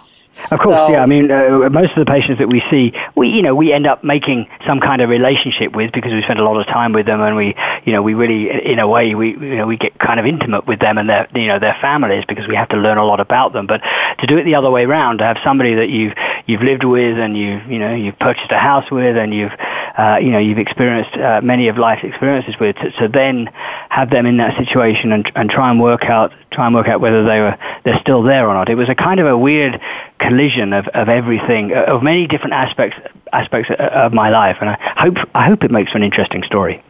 [0.51, 1.01] Of course, so, yeah.
[1.01, 3.87] I mean, uh, most of the patients that we see, we you know we end
[3.87, 7.07] up making some kind of relationship with because we spend a lot of time with
[7.07, 7.55] them, and we
[7.85, 10.67] you know we really in a way we you know we get kind of intimate
[10.67, 13.19] with them and their you know their families because we have to learn a lot
[13.19, 13.65] about them.
[13.65, 13.81] But
[14.19, 16.13] to do it the other way around, to have somebody that you've
[16.45, 19.53] you've lived with and you've you know you've purchased a house with and you've
[19.97, 23.49] uh, you know you've experienced uh, many of life's experiences with, to, to then
[23.89, 27.01] have them in that situation and, and try and work out try and work out
[27.01, 28.69] whether they were they're still there or not.
[28.69, 29.79] It was a kind of a weird
[30.19, 32.97] collision of, of everything, of many different aspects
[33.33, 36.83] aspects of my life, and I hope I hope it makes for an interesting story.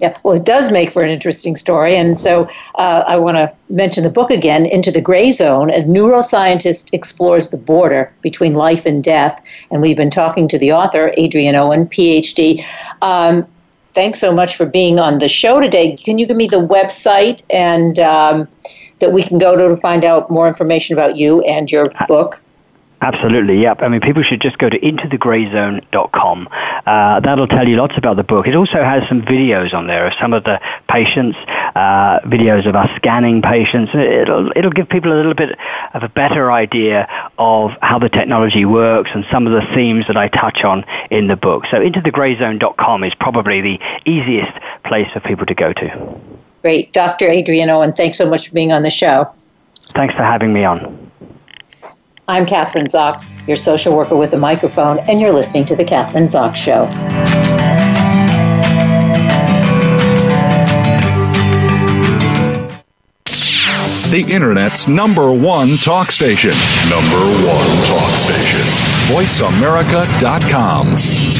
[0.00, 1.94] Yeah, well, it does make for an interesting story.
[1.94, 5.68] And so uh, I want to mention the book again, Into the Gray Zone.
[5.70, 9.38] A neuroscientist explores the border between life and death.
[9.70, 12.64] And we've been talking to the author, Adrian Owen, PhD.
[13.02, 13.46] Um,
[13.92, 15.96] thanks so much for being on the show today.
[15.96, 18.48] Can you give me the website and um,
[19.00, 22.40] that we can go to to find out more information about you and your book?
[23.02, 23.80] Absolutely, yep.
[23.80, 26.48] I mean, people should just go to intothegrayzone.com.
[26.84, 28.46] Uh, that'll tell you lots about the book.
[28.46, 31.38] It also has some videos on there of some of the patients,
[31.74, 33.92] uh, videos of us scanning patients.
[33.94, 35.58] It'll, it'll give people a little bit
[35.94, 37.08] of a better idea
[37.38, 41.26] of how the technology works and some of the themes that I touch on in
[41.26, 41.64] the book.
[41.70, 44.52] So intothegrayzone.com is probably the easiest
[44.84, 46.20] place for people to go to.
[46.60, 46.92] Great.
[46.92, 47.28] Dr.
[47.28, 49.24] Adrian Owen, thanks so much for being on the show.
[49.94, 50.99] Thanks for having me on.
[52.30, 56.26] I'm Kathryn Zox, your social worker with a microphone, and you're listening to The Kathryn
[56.26, 56.86] Zox Show.
[64.10, 66.52] The Internet's number one talk station.
[66.88, 68.60] Number one talk station.
[69.12, 71.39] VoiceAmerica.com.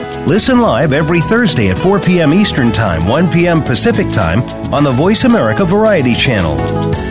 [0.27, 2.33] Listen live every Thursday at 4 p.m.
[2.33, 3.61] Eastern Time, 1 p.m.
[3.61, 4.41] Pacific Time
[4.73, 7.10] on the Voice America Variety Channel.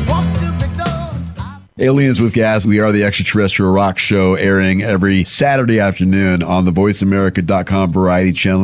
[1.81, 2.63] Aliens with Gas.
[2.63, 8.61] We are the extraterrestrial rock show airing every Saturday afternoon on the voiceamerica.com variety channel.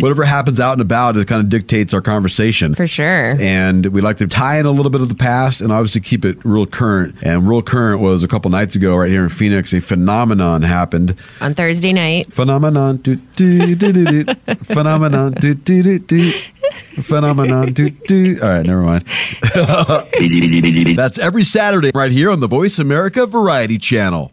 [0.00, 2.74] Whatever happens out and about, it kind of dictates our conversation.
[2.74, 3.36] For sure.
[3.38, 6.24] And we like to tie in a little bit of the past and obviously keep
[6.24, 7.14] it real current.
[7.20, 11.16] And real current was a couple nights ago right here in Phoenix, a phenomenon happened.
[11.42, 12.32] On Thursday night.
[12.32, 12.96] Phenomenon.
[12.96, 14.34] Do, do, do, do, do.
[14.64, 15.32] phenomenon.
[15.32, 16.32] Do, do, do, do.
[17.02, 17.72] Phenomenon.
[17.72, 18.38] Do, do.
[18.42, 19.04] All right, never mind.
[20.96, 24.32] That's every Saturday right here on the Voice America Variety Channel.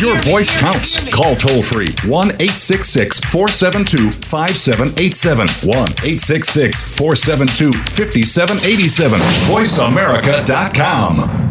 [0.00, 1.08] your voice counts.
[1.12, 5.48] Call toll free 1 866 472 5787.
[5.68, 9.20] 1 866 472 5787.
[9.48, 11.46] VoiceAmerica.com.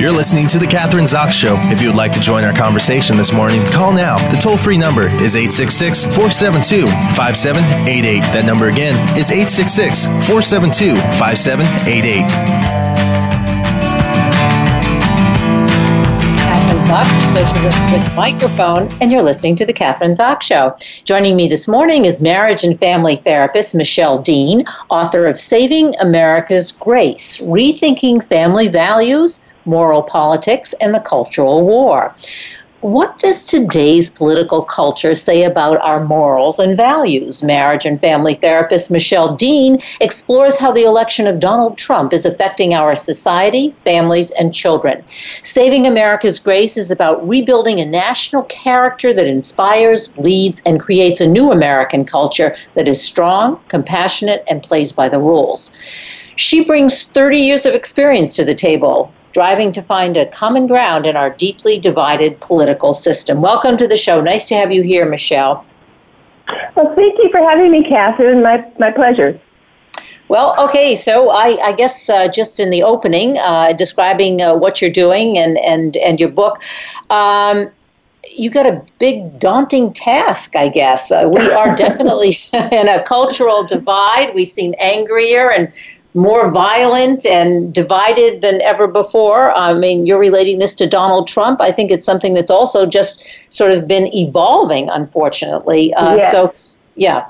[0.00, 1.56] You're listening to The Kathryn Zox Show.
[1.70, 4.18] If you would like to join our conversation this morning, call now.
[4.30, 8.20] The toll free number is 866 472 5788.
[8.34, 12.81] That number again is 866 472 5788.
[17.32, 20.76] Social with microphone, and you're listening to The Kathryn Zox Show.
[21.04, 26.72] Joining me this morning is marriage and family therapist Michelle Deen, author of Saving America's
[26.72, 32.14] Grace Rethinking Family Values moral politics, and the cultural war.
[32.82, 37.40] What does today's political culture say about our morals and values?
[37.40, 42.74] Marriage and family therapist Michelle Deen explores how the election of Donald Trump is affecting
[42.74, 45.04] our society, families, and children.
[45.44, 51.28] Saving America's Grace is about rebuilding a national character that inspires, leads, and creates a
[51.28, 55.70] new American culture that is strong, compassionate, and plays by the rules.
[56.34, 61.06] She brings 30 years of experience to the table driving to find a common ground
[61.06, 63.40] in our deeply divided political system.
[63.40, 64.20] Welcome to the show.
[64.20, 65.64] Nice to have you here, Michelle.
[66.74, 68.42] Well, thank you for having me, Kathryn.
[68.42, 69.40] My, my pleasure.
[70.28, 74.80] Well, okay, so I, I guess uh, just in the opening, uh, describing uh, what
[74.80, 76.62] you're doing and, and, and your book,
[77.10, 77.70] um,
[78.30, 81.10] you got a big, daunting task, I guess.
[81.10, 84.34] Uh, we are definitely in a cultural divide.
[84.34, 85.72] We seem angrier and
[86.14, 89.56] more violent and divided than ever before.
[89.56, 91.60] I mean, you're relating this to Donald Trump.
[91.60, 95.94] I think it's something that's also just sort of been evolving, unfortunately.
[95.94, 96.30] Uh, yes.
[96.30, 96.52] So,
[96.96, 97.26] yeah.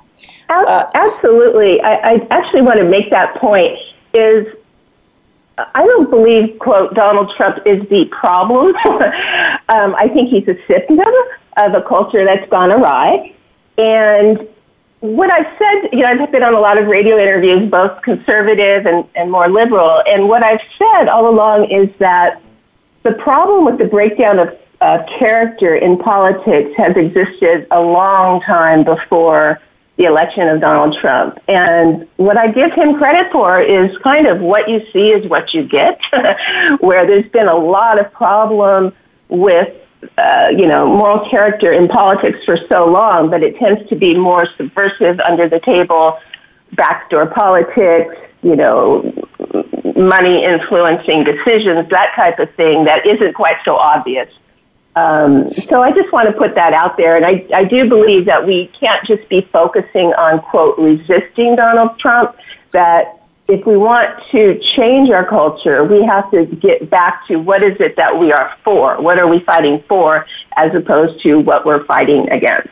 [0.49, 1.81] Uh, Absolutely.
[1.81, 3.79] I, I actually want to make that point
[4.15, 4.47] is
[5.59, 8.75] I don't believe, quote, Donald Trump is the problem.
[9.69, 11.01] um, I think he's a symptom
[11.57, 13.35] of a culture that's gone awry.
[13.79, 14.49] And
[15.03, 18.87] what I've said, you know, I've been on a lot of radio interviews, both conservative
[18.87, 22.41] and, and more liberal, and what I've said all along is that
[23.03, 28.85] the problem with the breakdown of uh, character in politics has existed a long time
[28.85, 29.61] before
[29.97, 31.37] the election of Donald Trump.
[31.49, 35.53] And what I give him credit for is kind of what you see is what
[35.53, 36.01] you get,
[36.79, 38.93] where there's been a lot of problem
[39.29, 39.75] with
[40.19, 44.15] uh, you know, moral character in politics for so long, but it tends to be
[44.15, 46.19] more subversive, under the table,
[46.73, 49.13] backdoor politics, you know,
[49.97, 54.29] money influencing decisions, that type of thing that isn't quite so obvious.
[54.95, 58.27] Um, so I just want to put that out there, and I, I do believe
[58.27, 62.37] that we can't just be focusing on quote resisting Donald Trump.
[62.73, 63.22] That
[63.53, 67.79] if we want to change our culture, we have to get back to what is
[67.81, 68.99] it that we are for?
[69.01, 70.27] What are we fighting for,
[70.57, 72.71] as opposed to what we're fighting against?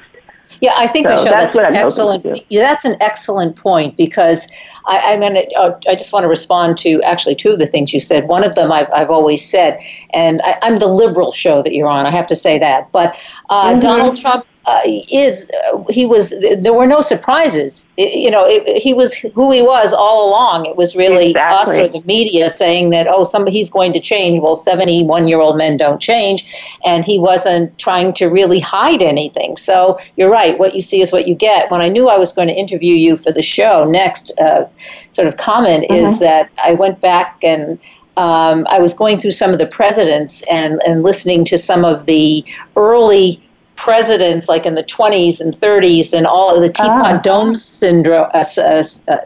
[0.62, 2.44] Yeah, I think So Michelle, that's that's, an excellent.
[2.48, 4.48] Yeah, that's an excellent point because
[4.86, 5.54] I, I'm going to.
[5.54, 8.26] Uh, I just want to respond to actually two of the things you said.
[8.26, 9.80] One of them I've, I've always said,
[10.14, 12.06] and I, I'm the liberal show that you're on.
[12.06, 13.16] I have to say that, but
[13.50, 13.80] uh, Mhm.
[13.80, 14.46] Donald Trump.
[14.70, 16.24] Uh, is uh, he was
[16.64, 17.88] there were no surprises.
[17.96, 20.66] It- you know it, he was who he was all along.
[20.66, 24.40] It was really us or the media saying that oh somebody he's going to change.
[24.40, 26.38] Well 71 year old men don't change.
[26.84, 29.56] And he wasn't trying to really hide anything.
[29.56, 30.58] So you're right.
[30.58, 31.70] What you see is what you get.
[31.70, 34.62] When i knew i was going to interview you for the show next uh,
[35.10, 37.78] sort of comment is that i went back and
[38.16, 42.04] um, I was going through some of the presidents and, and listening to some of
[42.06, 42.44] the
[42.76, 43.40] early
[43.84, 48.44] presidents, like in the 20s and 30s, and all of the Teapot Dome syndrome uh,
[48.58, 49.16] uh,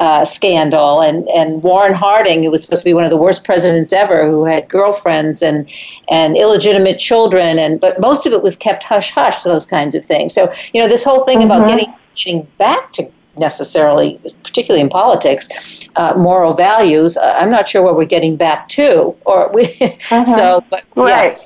[0.00, 3.44] uh, scandal, and, and Warren Harding, who was supposed to be one of the worst
[3.44, 5.68] presidents ever, who had girlfriends and
[6.08, 9.44] and illegitimate children, and but most of it was kept hush hush.
[9.44, 10.34] Those kinds of things.
[10.34, 11.68] So you know, this whole thing about Mhm.
[11.68, 13.04] getting getting back to
[13.38, 15.48] necessarily, particularly in politics,
[15.94, 17.16] uh, moral values.
[17.16, 19.64] Uh, I'm not sure where we're getting back to, or we.
[20.26, 21.36] So, but yeah.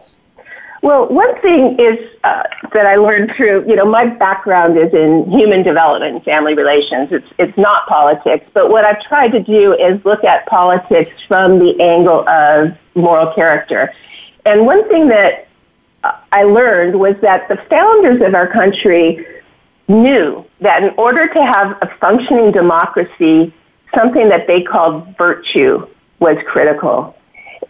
[0.85, 2.43] Well, one thing is uh,
[2.75, 7.09] that I learned through, you know, my background is in human development and family relations.
[7.11, 11.59] It's, it's not politics, but what I've tried to do is look at politics from
[11.59, 13.95] the angle of moral character.
[14.45, 15.49] And one thing that
[16.03, 19.27] uh, I learned was that the founders of our country
[19.89, 23.55] knew that in order to have a functioning democracy,
[23.95, 25.89] something that they called virtue
[26.21, 27.17] was critical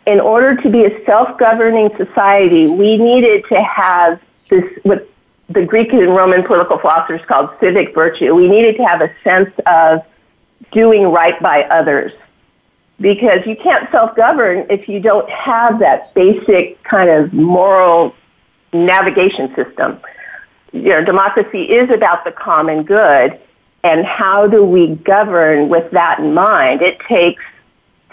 [0.06, 5.08] in order to be a self-governing society, we needed to have this, what
[5.48, 8.34] the Greek and Roman political philosophers called civic virtue.
[8.34, 10.04] We needed to have a sense of
[10.72, 12.12] doing right by others.
[13.00, 18.14] Because you can't self-govern if you don't have that basic kind of moral
[18.72, 20.00] navigation system.
[20.72, 23.38] You know, democracy is about the common good,
[23.82, 26.82] and how do we govern with that in mind?
[26.82, 27.42] It takes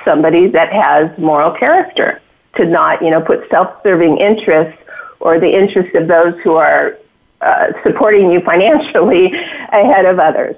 [0.05, 2.21] somebody that has moral character
[2.55, 4.81] to not, you know, put self-serving interests
[5.19, 6.97] or the interests of those who are
[7.41, 9.33] uh, supporting you financially
[9.71, 10.55] ahead of others.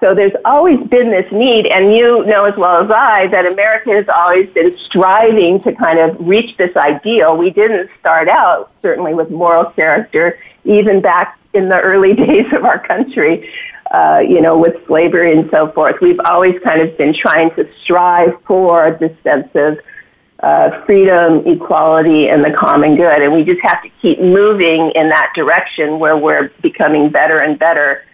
[0.00, 3.90] So there's always been this need, and you know as well as I that America
[3.90, 7.36] has always been striving to kind of reach this ideal.
[7.36, 12.64] We didn't start out certainly with moral character, even back in the early days of
[12.64, 13.48] our country
[13.92, 16.00] uh, you know, with slavery and so forth.
[16.00, 19.78] We've always kind of been trying to strive for this sense of
[20.40, 23.22] uh, freedom, equality, and the common good.
[23.22, 27.58] And we just have to keep moving in that direction where we're becoming better and
[27.58, 28.04] better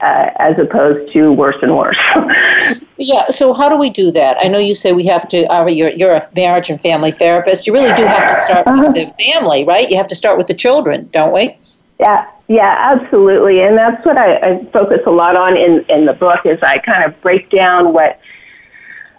[0.00, 1.98] uh, as opposed to worse and worse.
[2.98, 3.26] Yeah.
[3.28, 4.38] So how do we do that?
[4.40, 5.44] I know you say we have to.
[5.52, 7.66] Uh, you're you're a marriage and family therapist.
[7.66, 9.90] You really do have to start with the family, right?
[9.90, 11.58] You have to start with the children, don't we?
[11.98, 13.62] Yeah, yeah, absolutely.
[13.62, 16.78] And that's what I, I focus a lot on in, in the book is I
[16.78, 18.20] kind of break down what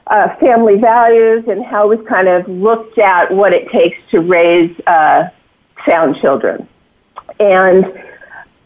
[0.08, 4.80] uh, family values and how we've kind of looked at what it takes to raise
[4.86, 5.30] uh,
[5.90, 6.68] sound children.
[7.40, 7.86] And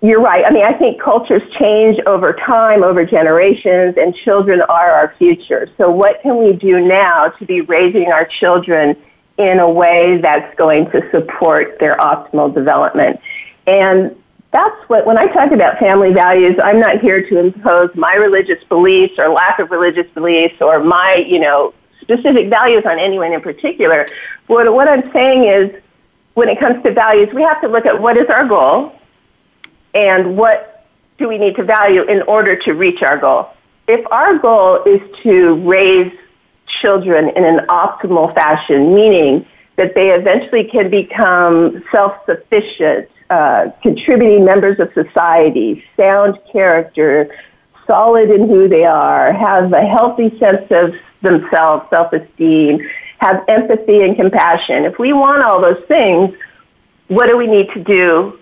[0.02, 0.46] you're right.
[0.46, 5.70] I mean, I think cultures change over time, over generations, and children are our future.
[5.78, 8.98] So what can we do now to be raising our children
[9.38, 13.20] in a way that's going to support their optimal development?
[13.68, 14.16] And
[14.52, 18.64] that's what, when I talk about family values, I'm not here to impose my religious
[18.66, 23.42] beliefs or lack of religious beliefs or my, you know, specific values on anyone in
[23.42, 24.06] particular.
[24.48, 25.82] What, what I'm saying is,
[26.34, 28.94] when it comes to values, we have to look at what is our goal
[29.94, 30.88] and what
[31.18, 33.50] do we need to value in order to reach our goal.
[33.88, 36.12] If our goal is to raise
[36.82, 39.46] children in an optimal fashion, meaning
[39.76, 47.34] that they eventually can become self-sufficient, uh, contributing members of society, sound character,
[47.88, 52.86] solid in who they are, have a healthy sense of themselves, self-esteem,
[53.20, 54.84] have empathy and compassion.
[54.84, 56.36] If we want all those things,
[57.08, 58.38] what do we need to do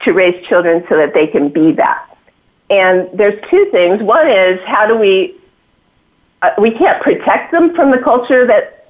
[0.00, 2.16] to raise children so that they can be that?
[2.70, 4.02] And there's two things.
[4.02, 5.36] One is how do we
[6.40, 8.83] uh, we can't protect them from the culture that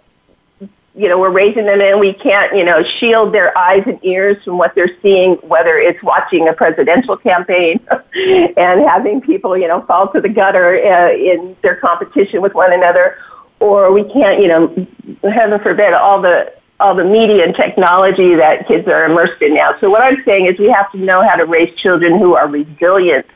[0.95, 1.99] you know we're raising them in.
[1.99, 6.03] We can't you know shield their eyes and ears from what they're seeing, whether it's
[6.03, 7.81] watching a presidential campaign
[8.15, 12.73] and having people you know fall to the gutter uh, in their competition with one
[12.73, 13.19] another,
[13.61, 14.87] or we can't you know
[15.31, 19.79] heaven forbid all the all the media and technology that kids are immersed in now.
[19.81, 22.49] So what I'm saying is we have to know how to raise children who are
[22.49, 23.27] resilient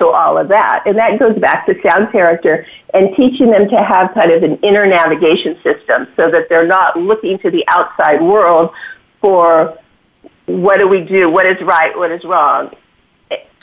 [0.00, 0.82] to all of that.
[0.86, 4.56] And that goes back to sound character and teaching them to have kind of an
[4.58, 8.72] inner navigation system so that they're not looking to the outside world
[9.20, 9.78] for
[10.46, 12.74] what do we do, what is right, what is wrong.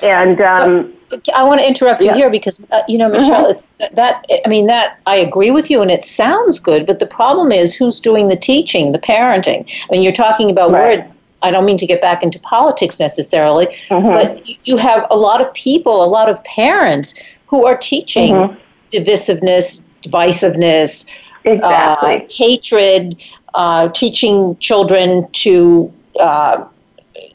[0.01, 0.93] And um,
[1.35, 2.15] I want to interrupt you yeah.
[2.15, 3.51] here because uh, you know, Michelle, mm-hmm.
[3.51, 4.23] it's that.
[4.45, 6.85] I mean, that I agree with you, and it sounds good.
[6.85, 9.67] But the problem is, who's doing the teaching, the parenting?
[9.67, 10.99] I mean, you're talking about right.
[10.99, 11.11] word
[11.43, 14.11] I don't mean to get back into politics necessarily, mm-hmm.
[14.11, 17.13] but you have a lot of people, a lot of parents
[17.47, 18.59] who are teaching mm-hmm.
[18.91, 21.05] divisiveness, divisiveness,
[21.43, 22.15] exactly.
[22.15, 23.21] uh, hatred,
[23.53, 25.91] uh, teaching children to.
[26.19, 26.65] Uh,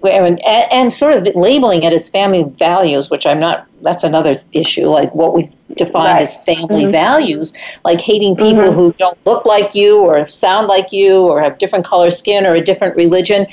[0.05, 4.86] and, and, sort of labeling it as family values, which I'm not, that's another issue,
[4.86, 6.22] like what we define right.
[6.22, 6.92] as family mm-hmm.
[6.92, 8.74] values, like hating people mm-hmm.
[8.74, 12.55] who don't look like you or sound like you or have different color skin or
[12.55, 13.46] a different religion.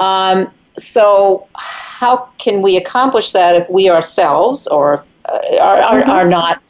[0.00, 6.10] Um, so, how can we accomplish that if we ourselves or uh, are, are, mm-hmm.
[6.10, 6.62] are, not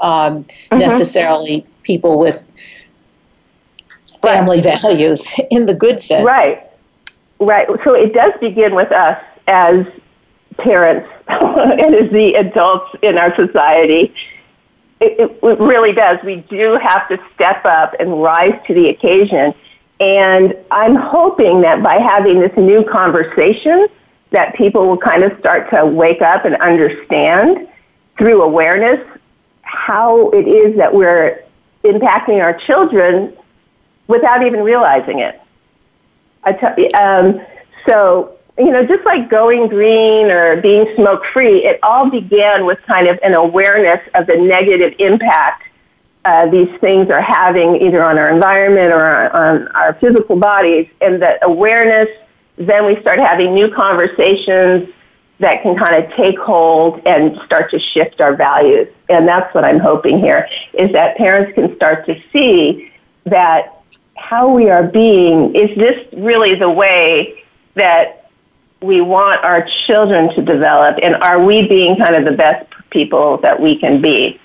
[0.00, 0.78] um, mm-hmm.
[0.78, 2.50] necessarily people with
[4.22, 4.80] family right.
[4.80, 6.24] values in the good sense?
[6.24, 6.66] Right,
[7.40, 7.68] right.
[7.84, 9.86] So it does begin with us as
[10.56, 14.14] parents and as the adults in our society.
[15.00, 16.18] It, it, it really does.
[16.24, 19.52] We do have to step up and rise to the occasion
[20.02, 23.86] and I'm hoping that by having this new conversation,
[24.32, 27.68] that people will kind of start to wake up and understand
[28.18, 28.98] through awareness
[29.62, 31.44] how it is that we're
[31.84, 33.32] impacting our children
[34.08, 35.40] without even realizing it.
[36.42, 37.40] I t- um,
[37.88, 42.82] so, you know, just like going green or being smoke free, it all began with
[42.88, 45.62] kind of an awareness of the negative impact
[46.24, 51.20] uh, these things are having either on our environment or on our physical bodies, and
[51.20, 52.08] that awareness,
[52.56, 54.88] then we start having new conversations
[55.40, 58.88] that can kind of take hold and start to shift our values.
[59.08, 62.92] And that's what I'm hoping here is that parents can start to see
[63.24, 63.82] that
[64.16, 67.42] how we are being is this really the way
[67.74, 68.30] that
[68.80, 73.38] we want our children to develop and are we being kind of the best people
[73.38, 74.40] that we can be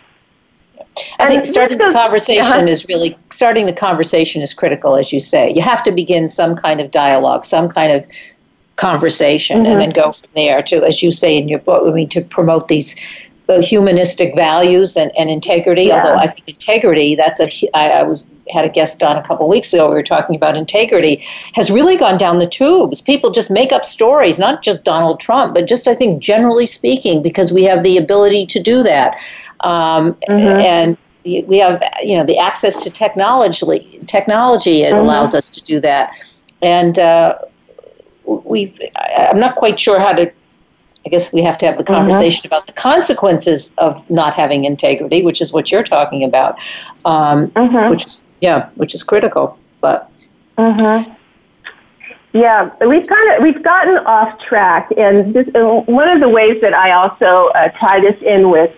[1.19, 2.65] I think starting the conversation uh-huh.
[2.65, 5.53] is really starting the conversation is critical, as you say.
[5.53, 8.07] You have to begin some kind of dialogue, some kind of
[8.75, 9.71] conversation, mm-hmm.
[9.71, 12.21] and then go from there to, as you say in your book, I mean, to
[12.21, 12.95] promote these
[13.55, 15.83] humanistic values and, and integrity.
[15.83, 15.97] Yeah.
[15.97, 19.45] Although I think integrity, that's a, I, I was had a guest on a couple
[19.45, 19.87] of weeks ago.
[19.87, 23.01] We were talking about integrity has really gone down the tubes.
[23.01, 27.21] People just make up stories, not just Donald Trump, but just I think generally speaking,
[27.21, 29.19] because we have the ability to do that,
[29.61, 30.59] um, mm-hmm.
[30.59, 33.99] and we have you know the access to technology.
[34.07, 34.99] Technology it mm-hmm.
[34.99, 36.11] allows us to do that,
[36.61, 37.37] and uh,
[38.25, 38.79] we've.
[39.17, 40.31] I'm not quite sure how to
[41.07, 41.93] I guess we have to have the mm-hmm.
[41.93, 42.53] conversation mm-hmm.
[42.53, 46.59] about the consequences of not having integrity, which is what you're talking about,
[47.05, 47.89] um, mm-hmm.
[47.89, 49.57] which is yeah, which is critical.
[49.79, 50.11] But
[50.57, 51.09] mm-hmm.
[52.33, 56.73] yeah, we've kind of we've gotten off track, and this, one of the ways that
[56.73, 58.75] I also uh, tie this in with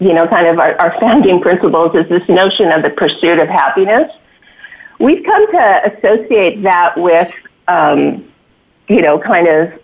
[0.00, 3.46] you know kind of our, our founding principles is this notion of the pursuit of
[3.46, 4.10] happiness.
[4.98, 7.32] We've come to associate that with
[7.68, 8.32] um,
[8.88, 9.80] you know kind of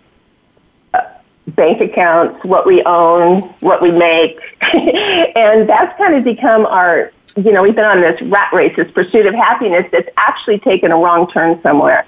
[1.47, 4.39] bank accounts, what we own, what we make.
[4.61, 8.89] and that's kind of become our, you know, we've been on this rat race, this
[8.91, 12.05] pursuit of happiness that's actually taken a wrong turn somewhere.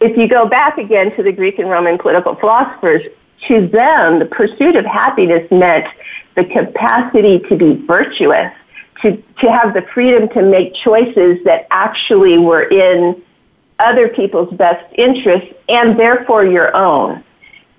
[0.00, 3.08] If you go back again to the Greek and Roman political philosophers,
[3.46, 5.86] to them, the pursuit of happiness meant
[6.34, 8.52] the capacity to be virtuous,
[9.02, 13.22] to, to have the freedom to make choices that actually were in
[13.78, 17.22] other people's best interests and therefore your own.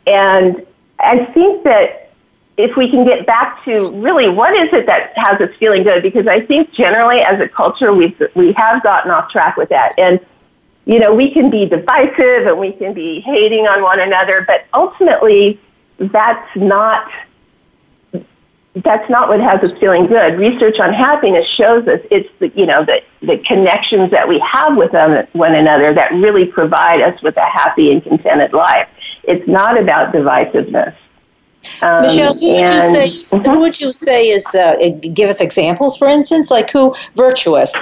[0.10, 0.66] And
[1.00, 2.12] I think that
[2.58, 6.04] if we can get back to really what is it that has us feeling good,
[6.04, 9.94] because I think generally as a culture we've we have gotten off track with that,
[9.98, 10.20] and
[10.86, 14.66] you know we can be divisive and we can be hating on one another, but
[14.74, 15.60] ultimately
[16.00, 17.10] that's not
[18.84, 20.38] that's not what has us feeling good.
[20.38, 24.78] Research on happiness shows us it's the you know the the connections that we have
[24.78, 24.92] with
[25.34, 28.88] one another that really provide us with a happy and contented life.
[29.24, 30.96] It's not about divisiveness.
[31.82, 33.38] Um, Michelle, who would and- you say?
[33.46, 34.46] Who would you say is?
[34.56, 34.76] Uh,
[35.14, 37.76] give us examples, for instance, like who virtuous.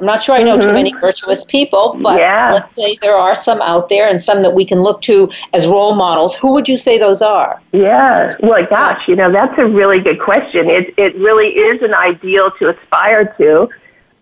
[0.00, 0.74] I'm not sure I know too Mhm.
[0.74, 2.50] many virtuous people, but Yeah.
[2.52, 5.66] let's say there are some out there and some that we can look to as
[5.66, 6.36] role models.
[6.36, 7.58] Who would you say those are?
[7.72, 8.30] Yeah.
[8.40, 10.70] Well, gosh, you know, that's a really good question.
[10.70, 13.68] It, it really is an ideal to aspire to.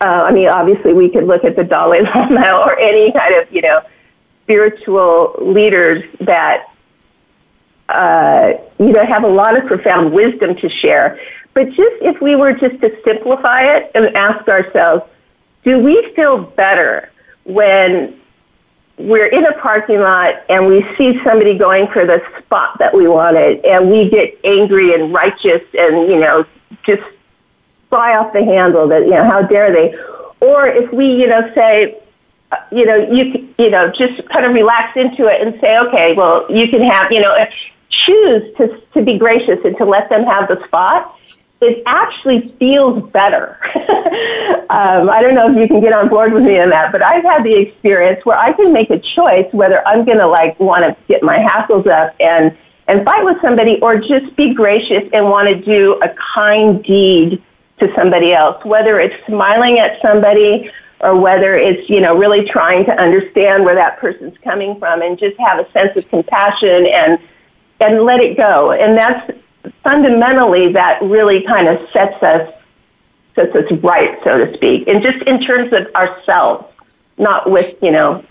[0.00, 3.50] Uh, I mean, obviously, we could look at the Dalai Lama or any kind of,
[3.52, 3.80] you know,
[4.44, 6.68] spiritual leaders that,
[7.90, 11.18] uh, you know, have a lot of profound wisdom to share.
[11.52, 15.02] But just if we were just to simplify it and ask ourselves,
[15.66, 17.10] do we feel better
[17.44, 18.18] when
[18.98, 23.06] we're in a parking lot and we see somebody going for the spot that we
[23.08, 26.46] wanted and we get angry and righteous and, you know,
[26.86, 27.02] just
[27.90, 29.94] fly off the handle that, you know, how dare they?
[30.40, 32.00] Or if we, you know, say,
[32.70, 36.46] you know, you, you know, just kind of relax into it and say, okay, well,
[36.48, 37.36] you can have, you know,
[37.90, 41.18] choose to, to be gracious and to let them have the spot.
[41.60, 43.58] It actually feels better.
[44.68, 47.02] um, I don't know if you can get on board with me on that, but
[47.02, 50.60] I've had the experience where I can make a choice whether I'm going to like
[50.60, 52.56] want to get my hassles up and
[52.88, 57.42] and fight with somebody, or just be gracious and want to do a kind deed
[57.80, 62.84] to somebody else, whether it's smiling at somebody or whether it's you know really trying
[62.84, 67.18] to understand where that person's coming from and just have a sense of compassion and
[67.80, 68.72] and let it go.
[68.72, 69.30] And that's
[69.82, 72.52] fundamentally that really kind of sets us
[73.34, 76.64] sets us right, so to speak, and just in terms of ourselves,
[77.18, 78.24] not with you know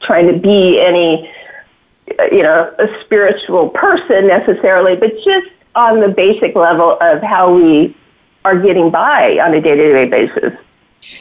[0.00, 1.30] trying to be any
[2.30, 7.96] you know a spiritual person necessarily, but just on the basic level of how we
[8.44, 10.52] are getting by on a day to day basis.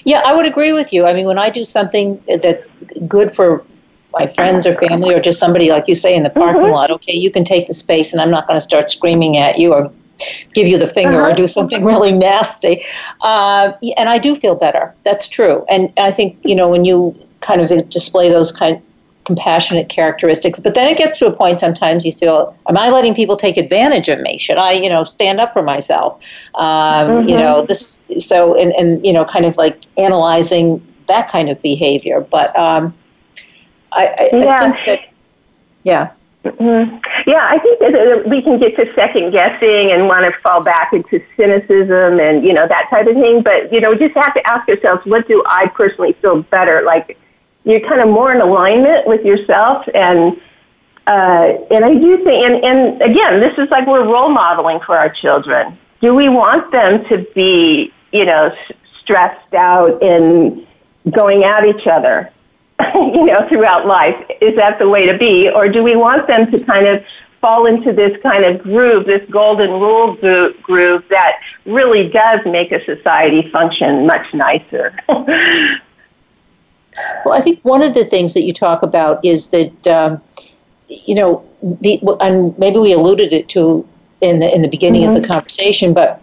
[0.05, 1.05] Yeah, I would agree with you.
[1.05, 3.63] I mean, when I do something that's good for
[4.19, 6.71] my friends or family or just somebody, like you say, in the parking Mm-hmm.
[6.71, 9.57] lot, okay, you can take the space and I'm not going to start screaming at
[9.57, 9.91] you or
[10.53, 11.31] give you the finger Uh-huh.
[11.31, 12.81] or do something really nasty.
[13.21, 14.95] Uh, and I do feel better.
[15.03, 15.65] That's true.
[15.69, 18.81] And I think, you know, when you kind of display those kind
[19.25, 23.13] compassionate characteristics, but then it gets to a point sometimes you feel, am I letting
[23.13, 24.37] people take advantage of me?
[24.37, 26.23] Should I, you know, stand up for myself?
[26.55, 27.39] Um, You Mhm.
[27.39, 32.21] know, this, so, and, and, you know, kind of like analyzing that kind of behavior.
[32.21, 32.93] But um,
[33.97, 34.71] I, I, I Yeah.
[34.73, 34.99] think that,
[35.83, 36.09] yeah.
[36.45, 37.03] Mhm.
[37.25, 40.93] Yeah, I think that we can get to second guessing and want to fall back
[40.93, 43.41] into cynicism and you know that type of thing.
[43.41, 46.83] But you know, we just have to ask ourselves, what do I personally feel better?
[46.83, 47.17] Like
[47.65, 50.39] you're kind of more in alignment with yourself, and
[51.07, 54.97] uh, and I do think, and, and again, this is like we're role modeling for
[54.97, 55.77] our children.
[55.99, 60.65] Do we want them to be, you know, s- stressed out and
[61.11, 62.31] going at each other?
[62.95, 64.15] you know, throughout life.
[64.41, 65.49] Is that the way to be?
[65.49, 67.03] Or do we want them to kind of
[67.41, 72.71] fall into this kind of groove, this golden rule gro- groove that really does make
[72.71, 74.97] a society function much nicer?
[77.25, 80.19] Well, I think one of the things that you talk about is that um,
[80.87, 83.87] you know, the, and maybe we alluded it to
[84.21, 86.21] in the in the beginning of the conversation, but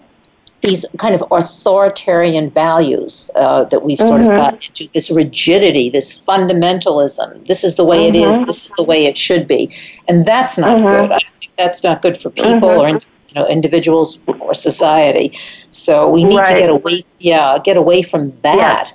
[0.65, 4.37] these kind of authoritarian values uh, that we've sort of Mhm.
[4.37, 7.47] gotten into this rigidity, this fundamentalism.
[7.47, 8.35] This is the way it is.
[8.37, 8.47] Mhm.
[8.47, 9.71] This is the way it should be,
[10.09, 10.91] and that's not Mhm.
[10.91, 11.12] good.
[11.12, 15.33] I think that's not good for people or you know individuals or society.
[15.71, 17.03] So we need to get away.
[17.19, 18.93] Yeah, get away from that.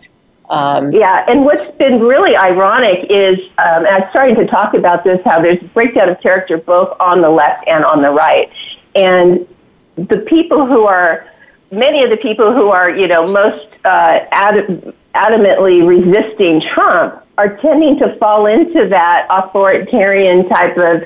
[0.49, 5.03] Um, Yeah, and what's been really ironic is, um, and I'm starting to talk about
[5.03, 8.49] this, how there's breakdown of character both on the left and on the right.
[8.95, 9.45] And
[9.95, 11.25] the people who are,
[11.71, 17.57] many of the people who are, you know, most uh, ad- adamantly resisting Trump are
[17.57, 21.03] tending to fall into that authoritarian type of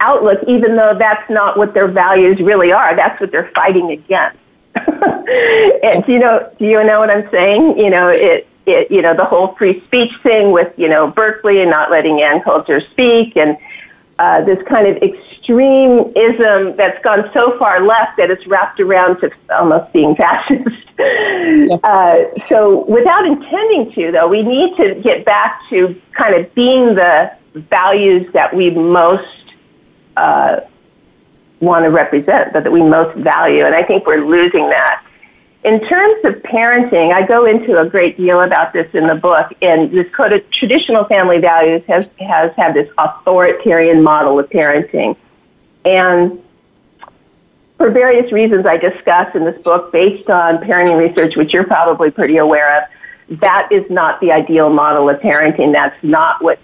[0.00, 2.94] outlook, even though that's not what their values really are.
[2.94, 4.38] That's what they're fighting against.
[4.74, 7.78] and you know do you know what I'm saying?
[7.78, 11.60] You know, it it you know, the whole free speech thing with, you know, Berkeley
[11.60, 13.56] and not letting Ann Coulter speak and
[14.22, 19.28] uh, this kind of extremism that's gone so far left that it's wrapped around to
[19.50, 20.86] almost being fascist.
[21.82, 26.94] uh, so, without intending to, though, we need to get back to kind of being
[26.94, 27.32] the
[27.68, 29.54] values that we most
[30.16, 30.60] uh,
[31.58, 33.66] want to represent, that, that we most value.
[33.66, 35.04] And I think we're losing that.
[35.64, 39.52] In terms of parenting, I go into a great deal about this in the book,
[39.62, 45.16] and this code of traditional family values has, has had this authoritarian model of parenting.
[45.84, 46.42] And
[47.76, 52.10] for various reasons I discuss in this book, based on parenting research, which you're probably
[52.10, 55.72] pretty aware of, that is not the ideal model of parenting.
[55.72, 56.58] That's not what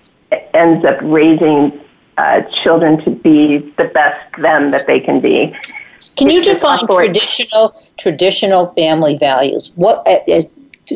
[0.55, 1.81] ends up raising
[2.17, 5.57] uh, children to be the best them that they can be.
[6.17, 9.73] Can you define traditional traditional family values?
[9.77, 10.43] What uh, uh,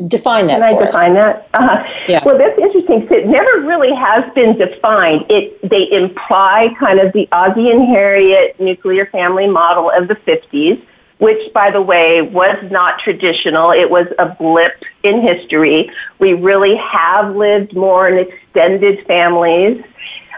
[0.08, 0.60] define that?
[0.60, 1.42] Can I define us.
[1.52, 1.60] that?
[1.60, 1.84] Uh-huh.
[2.08, 2.20] Yeah.
[2.24, 3.06] Well, that's interesting.
[3.10, 5.26] It never really has been defined.
[5.28, 10.80] It they imply kind of the Ozzie and Harriet nuclear family model of the 50s,
[11.18, 13.70] which, by the way, was not traditional.
[13.70, 15.90] It was a blip in history.
[16.18, 19.84] We really have lived more in extended families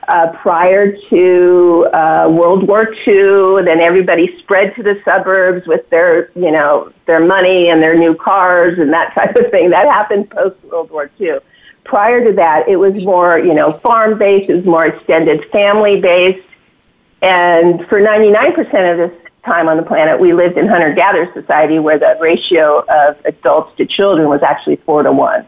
[0.09, 3.65] uh, prior to uh, World War II.
[3.65, 8.15] Then everybody spread to the suburbs with their, you know, their money and their new
[8.15, 9.71] cars and that type of thing.
[9.71, 11.39] That happened post World War II.
[11.85, 14.49] Prior to that, it was more, you know, farm based.
[14.49, 16.47] It was more extended family based.
[17.21, 18.59] And for 99%
[18.93, 23.17] of this time on the planet, we lived in hunter-gatherer society where the ratio of
[23.25, 25.47] adults to children was actually four to one.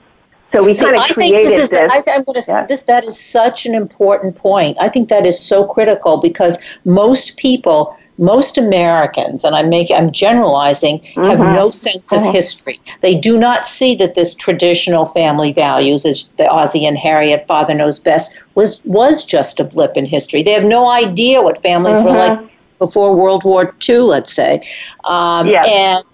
[0.52, 1.62] So we kind of created this.
[1.64, 1.92] Is, this.
[1.92, 2.66] I, am going to yeah.
[2.66, 2.82] this.
[2.82, 4.76] That is such an important point.
[4.80, 10.12] I think that is so critical because most people, most Americans, and I'm making, I'm
[10.12, 11.24] generalizing, mm-hmm.
[11.24, 12.32] have no sense of mm-hmm.
[12.32, 12.80] history.
[13.00, 17.74] They do not see that this traditional family values, as the Ozzie and Harriet, Father
[17.74, 20.42] Knows Best, was was just a blip in history.
[20.42, 22.06] They have no idea what families mm-hmm.
[22.06, 24.60] were like before World War II, let's say.
[25.04, 25.52] Um.
[25.54, 26.04] And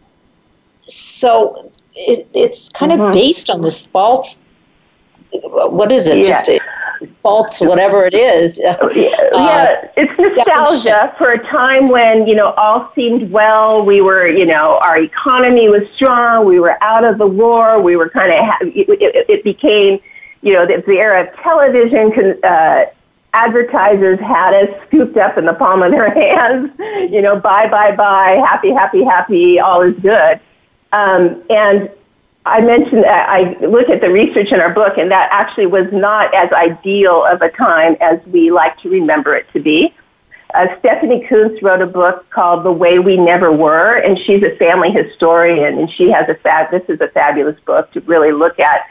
[0.88, 3.02] so it, it's kind mm-hmm.
[3.02, 4.38] of based on this false.
[5.32, 6.18] What is it?
[6.18, 6.24] Yeah.
[6.24, 6.60] Just a,
[7.22, 8.58] false, whatever it is.
[8.58, 11.16] yeah, uh, yeah, it's nostalgia definition.
[11.18, 13.84] for a time when you know all seemed well.
[13.84, 16.46] We were, you know, our economy was strong.
[16.46, 17.80] We were out of the war.
[17.80, 18.68] We were kind of.
[18.68, 20.00] It, it, it became,
[20.42, 22.38] you know, the, the era of television.
[22.44, 22.86] Uh,
[23.34, 26.70] advertisers had us scooped up in the palm of their hands.
[27.10, 30.40] You know, bye, bye, bye, happy, happy, happy, all is good.
[30.92, 31.90] Um, and
[32.44, 35.86] I mentioned that I look at the research in our book, and that actually was
[35.92, 39.94] not as ideal of a time as we like to remember it to be.
[40.54, 44.54] Uh, Stephanie Coontz wrote a book called The Way We Never Were, and she's a
[44.56, 46.70] family historian, and she has a fab.
[46.70, 48.86] This is a fabulous book to really look at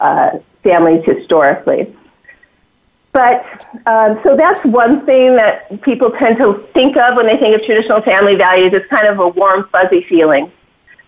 [0.00, 1.94] uh, families historically.
[3.12, 3.44] But
[3.86, 7.64] um, so that's one thing that people tend to think of when they think of
[7.64, 8.72] traditional family values.
[8.72, 10.50] It's kind of a warm, fuzzy feeling.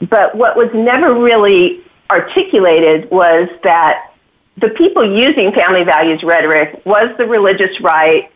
[0.00, 1.80] But what was never really
[2.10, 4.12] articulated was that
[4.58, 8.30] the people using family values rhetoric was the religious right,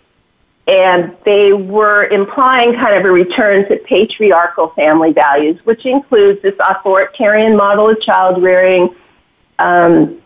[0.67, 6.55] and they were implying kind of a return to patriarchal family values, which includes this
[6.61, 8.95] authoritarian model of child rearing.
[9.59, 10.21] Um,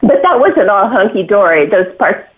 [0.00, 1.66] but that wasn't all hunky dory.
[1.66, 2.28] Those parts,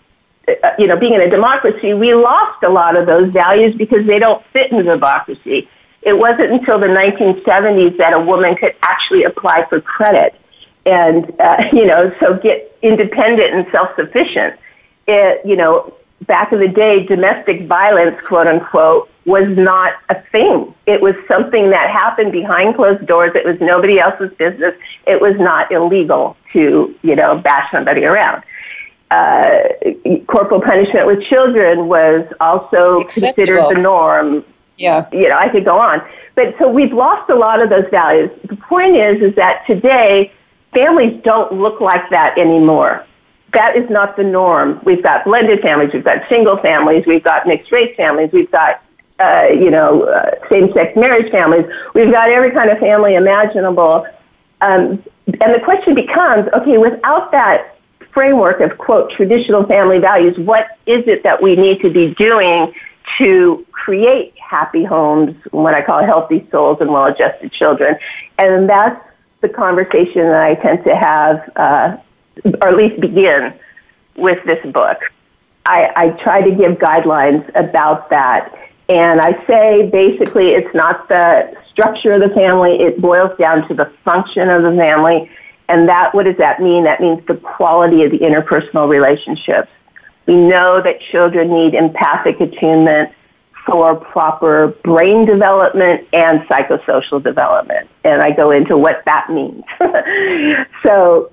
[0.47, 4.05] uh, you know, being in a democracy, we lost a lot of those values because
[4.07, 5.69] they don't fit in a democracy.
[6.01, 10.35] It wasn't until the 1970s that a woman could actually apply for credit
[10.85, 14.59] and, uh, you know, so get independent and self-sufficient.
[15.07, 15.93] It, you know,
[16.27, 20.73] back in the day, domestic violence, quote unquote, was not a thing.
[20.87, 23.31] It was something that happened behind closed doors.
[23.35, 24.73] It was nobody else's business.
[25.05, 28.43] It was not illegal to, you know, bash somebody around.
[29.11, 29.59] Uh,
[30.27, 33.33] corporal punishment with children was also Acceptable.
[33.35, 34.45] considered the norm.
[34.77, 35.07] Yeah.
[35.11, 36.01] You know, I could go on.
[36.35, 38.31] But so we've lost a lot of those values.
[38.47, 40.31] The point is, is that today
[40.73, 43.05] families don't look like that anymore.
[43.53, 44.79] That is not the norm.
[44.85, 48.81] We've got blended families, we've got single families, we've got mixed race families, we've got
[49.19, 51.65] uh, you know uh, same-sex marriage families.
[51.93, 54.07] We've got every kind of family imaginable.
[54.61, 57.77] Um, and the question becomes, okay, without that
[58.13, 62.73] framework of quote traditional family values, what is it that we need to be doing
[63.17, 67.97] to create happy homes, what I call healthy souls and well adjusted children.
[68.37, 69.03] And that's
[69.41, 71.97] the conversation that I tend to have, uh,
[72.61, 73.53] or at least begin
[74.15, 74.99] with this book.
[75.65, 78.55] I, I try to give guidelines about that.
[78.87, 83.73] And I say basically it's not the structure of the family, it boils down to
[83.73, 85.31] the function of the family.
[85.69, 86.83] And that, what does that mean?
[86.83, 89.71] That means the quality of the interpersonal relationships.
[90.27, 93.11] We know that children need empathic attunement
[93.65, 97.89] for proper brain development and psychosocial development.
[98.03, 99.63] And I go into what that means.
[100.85, 101.31] so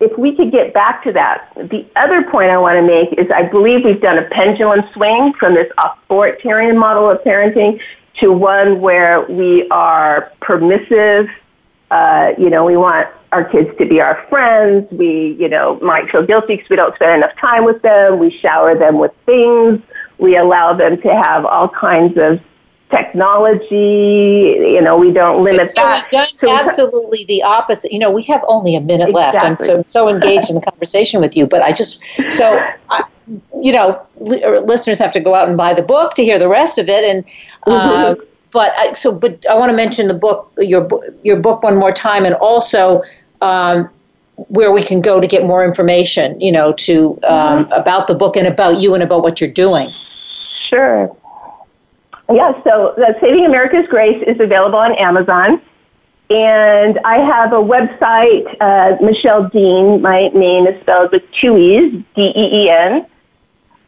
[0.00, 3.30] if we could get back to that, the other point I want to make is
[3.30, 7.80] I believe we've done a pendulum swing from this authoritarian model of parenting
[8.20, 11.28] to one where we are permissive.
[11.90, 14.90] Uh, you know, we want our kids to be our friends.
[14.90, 18.18] We, you know, might feel guilty because we don't spend enough time with them.
[18.18, 19.82] We shower them with things
[20.18, 22.40] we allow them to have all kinds of
[22.90, 24.56] technology.
[24.60, 26.10] You know, we don't limit so, that.
[26.10, 27.92] So we've done absolutely the opposite.
[27.92, 29.40] You know, we have only a minute exactly.
[29.40, 29.44] left.
[29.44, 32.58] I'm so, so engaged in the conversation with you, but I just so.
[32.90, 33.04] I,
[33.58, 36.48] you know, li- listeners have to go out and buy the book to hear the
[36.48, 37.24] rest of it, and
[37.66, 38.22] uh, mm-hmm.
[38.50, 40.86] but I, so but I want to mention the book, your
[41.22, 43.02] your book one more time, and also
[43.40, 43.88] um,
[44.36, 47.72] where we can go to get more information, you know, to um, mm-hmm.
[47.72, 49.92] about the book and about you and about what you're doing.
[50.68, 51.14] Sure.
[52.32, 55.60] Yeah, so uh, Saving America's Grace is available on Amazon.
[56.30, 60.00] And I have a website, uh, Michelle Deen.
[60.00, 63.06] My name is spelled with two E's, D-E-E-N,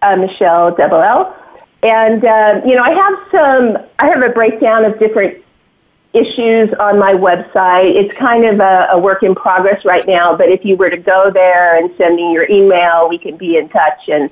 [0.02, 1.34] uh, Michelle double L.
[1.82, 5.42] And, uh, you know, I have some, I have a breakdown of different
[6.16, 7.94] issues on my website.
[7.94, 10.96] It's kind of a, a work in progress right now, but if you were to
[10.96, 14.30] go there and send me your email, we can be in touch and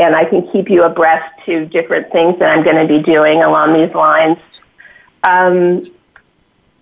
[0.00, 3.42] and I can keep you abreast to different things that I'm going to be doing
[3.42, 4.38] along these lines.
[5.24, 5.84] Um,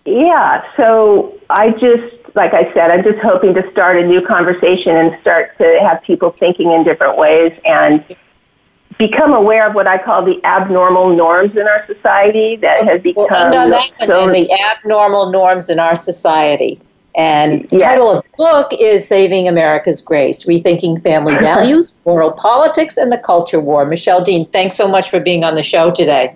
[0.04, 4.96] yeah, so I just, like I said, I'm just hoping to start a new conversation
[4.96, 8.04] and start to have people thinking in different ways and
[8.98, 13.26] become aware of what I call the abnormal norms in our society that has become
[13.28, 16.80] well, on that so the abnormal norms in our society.
[17.14, 17.82] And the yes.
[17.82, 23.18] title of the book is Saving America's Grace Rethinking Family Values, Moral Politics, and the
[23.18, 23.86] Culture War.
[23.86, 26.34] Michelle Deen, thanks so much for being on the show today.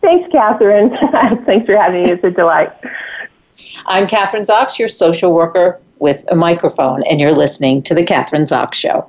[0.00, 1.44] Thanks, Kathryn.
[1.46, 2.10] thanks for having me.
[2.10, 2.72] It's a delight.
[3.86, 8.48] I'm Kathryn Zox, your social worker with a microphone, and you're listening to The Kathryn
[8.48, 9.08] Zox Show.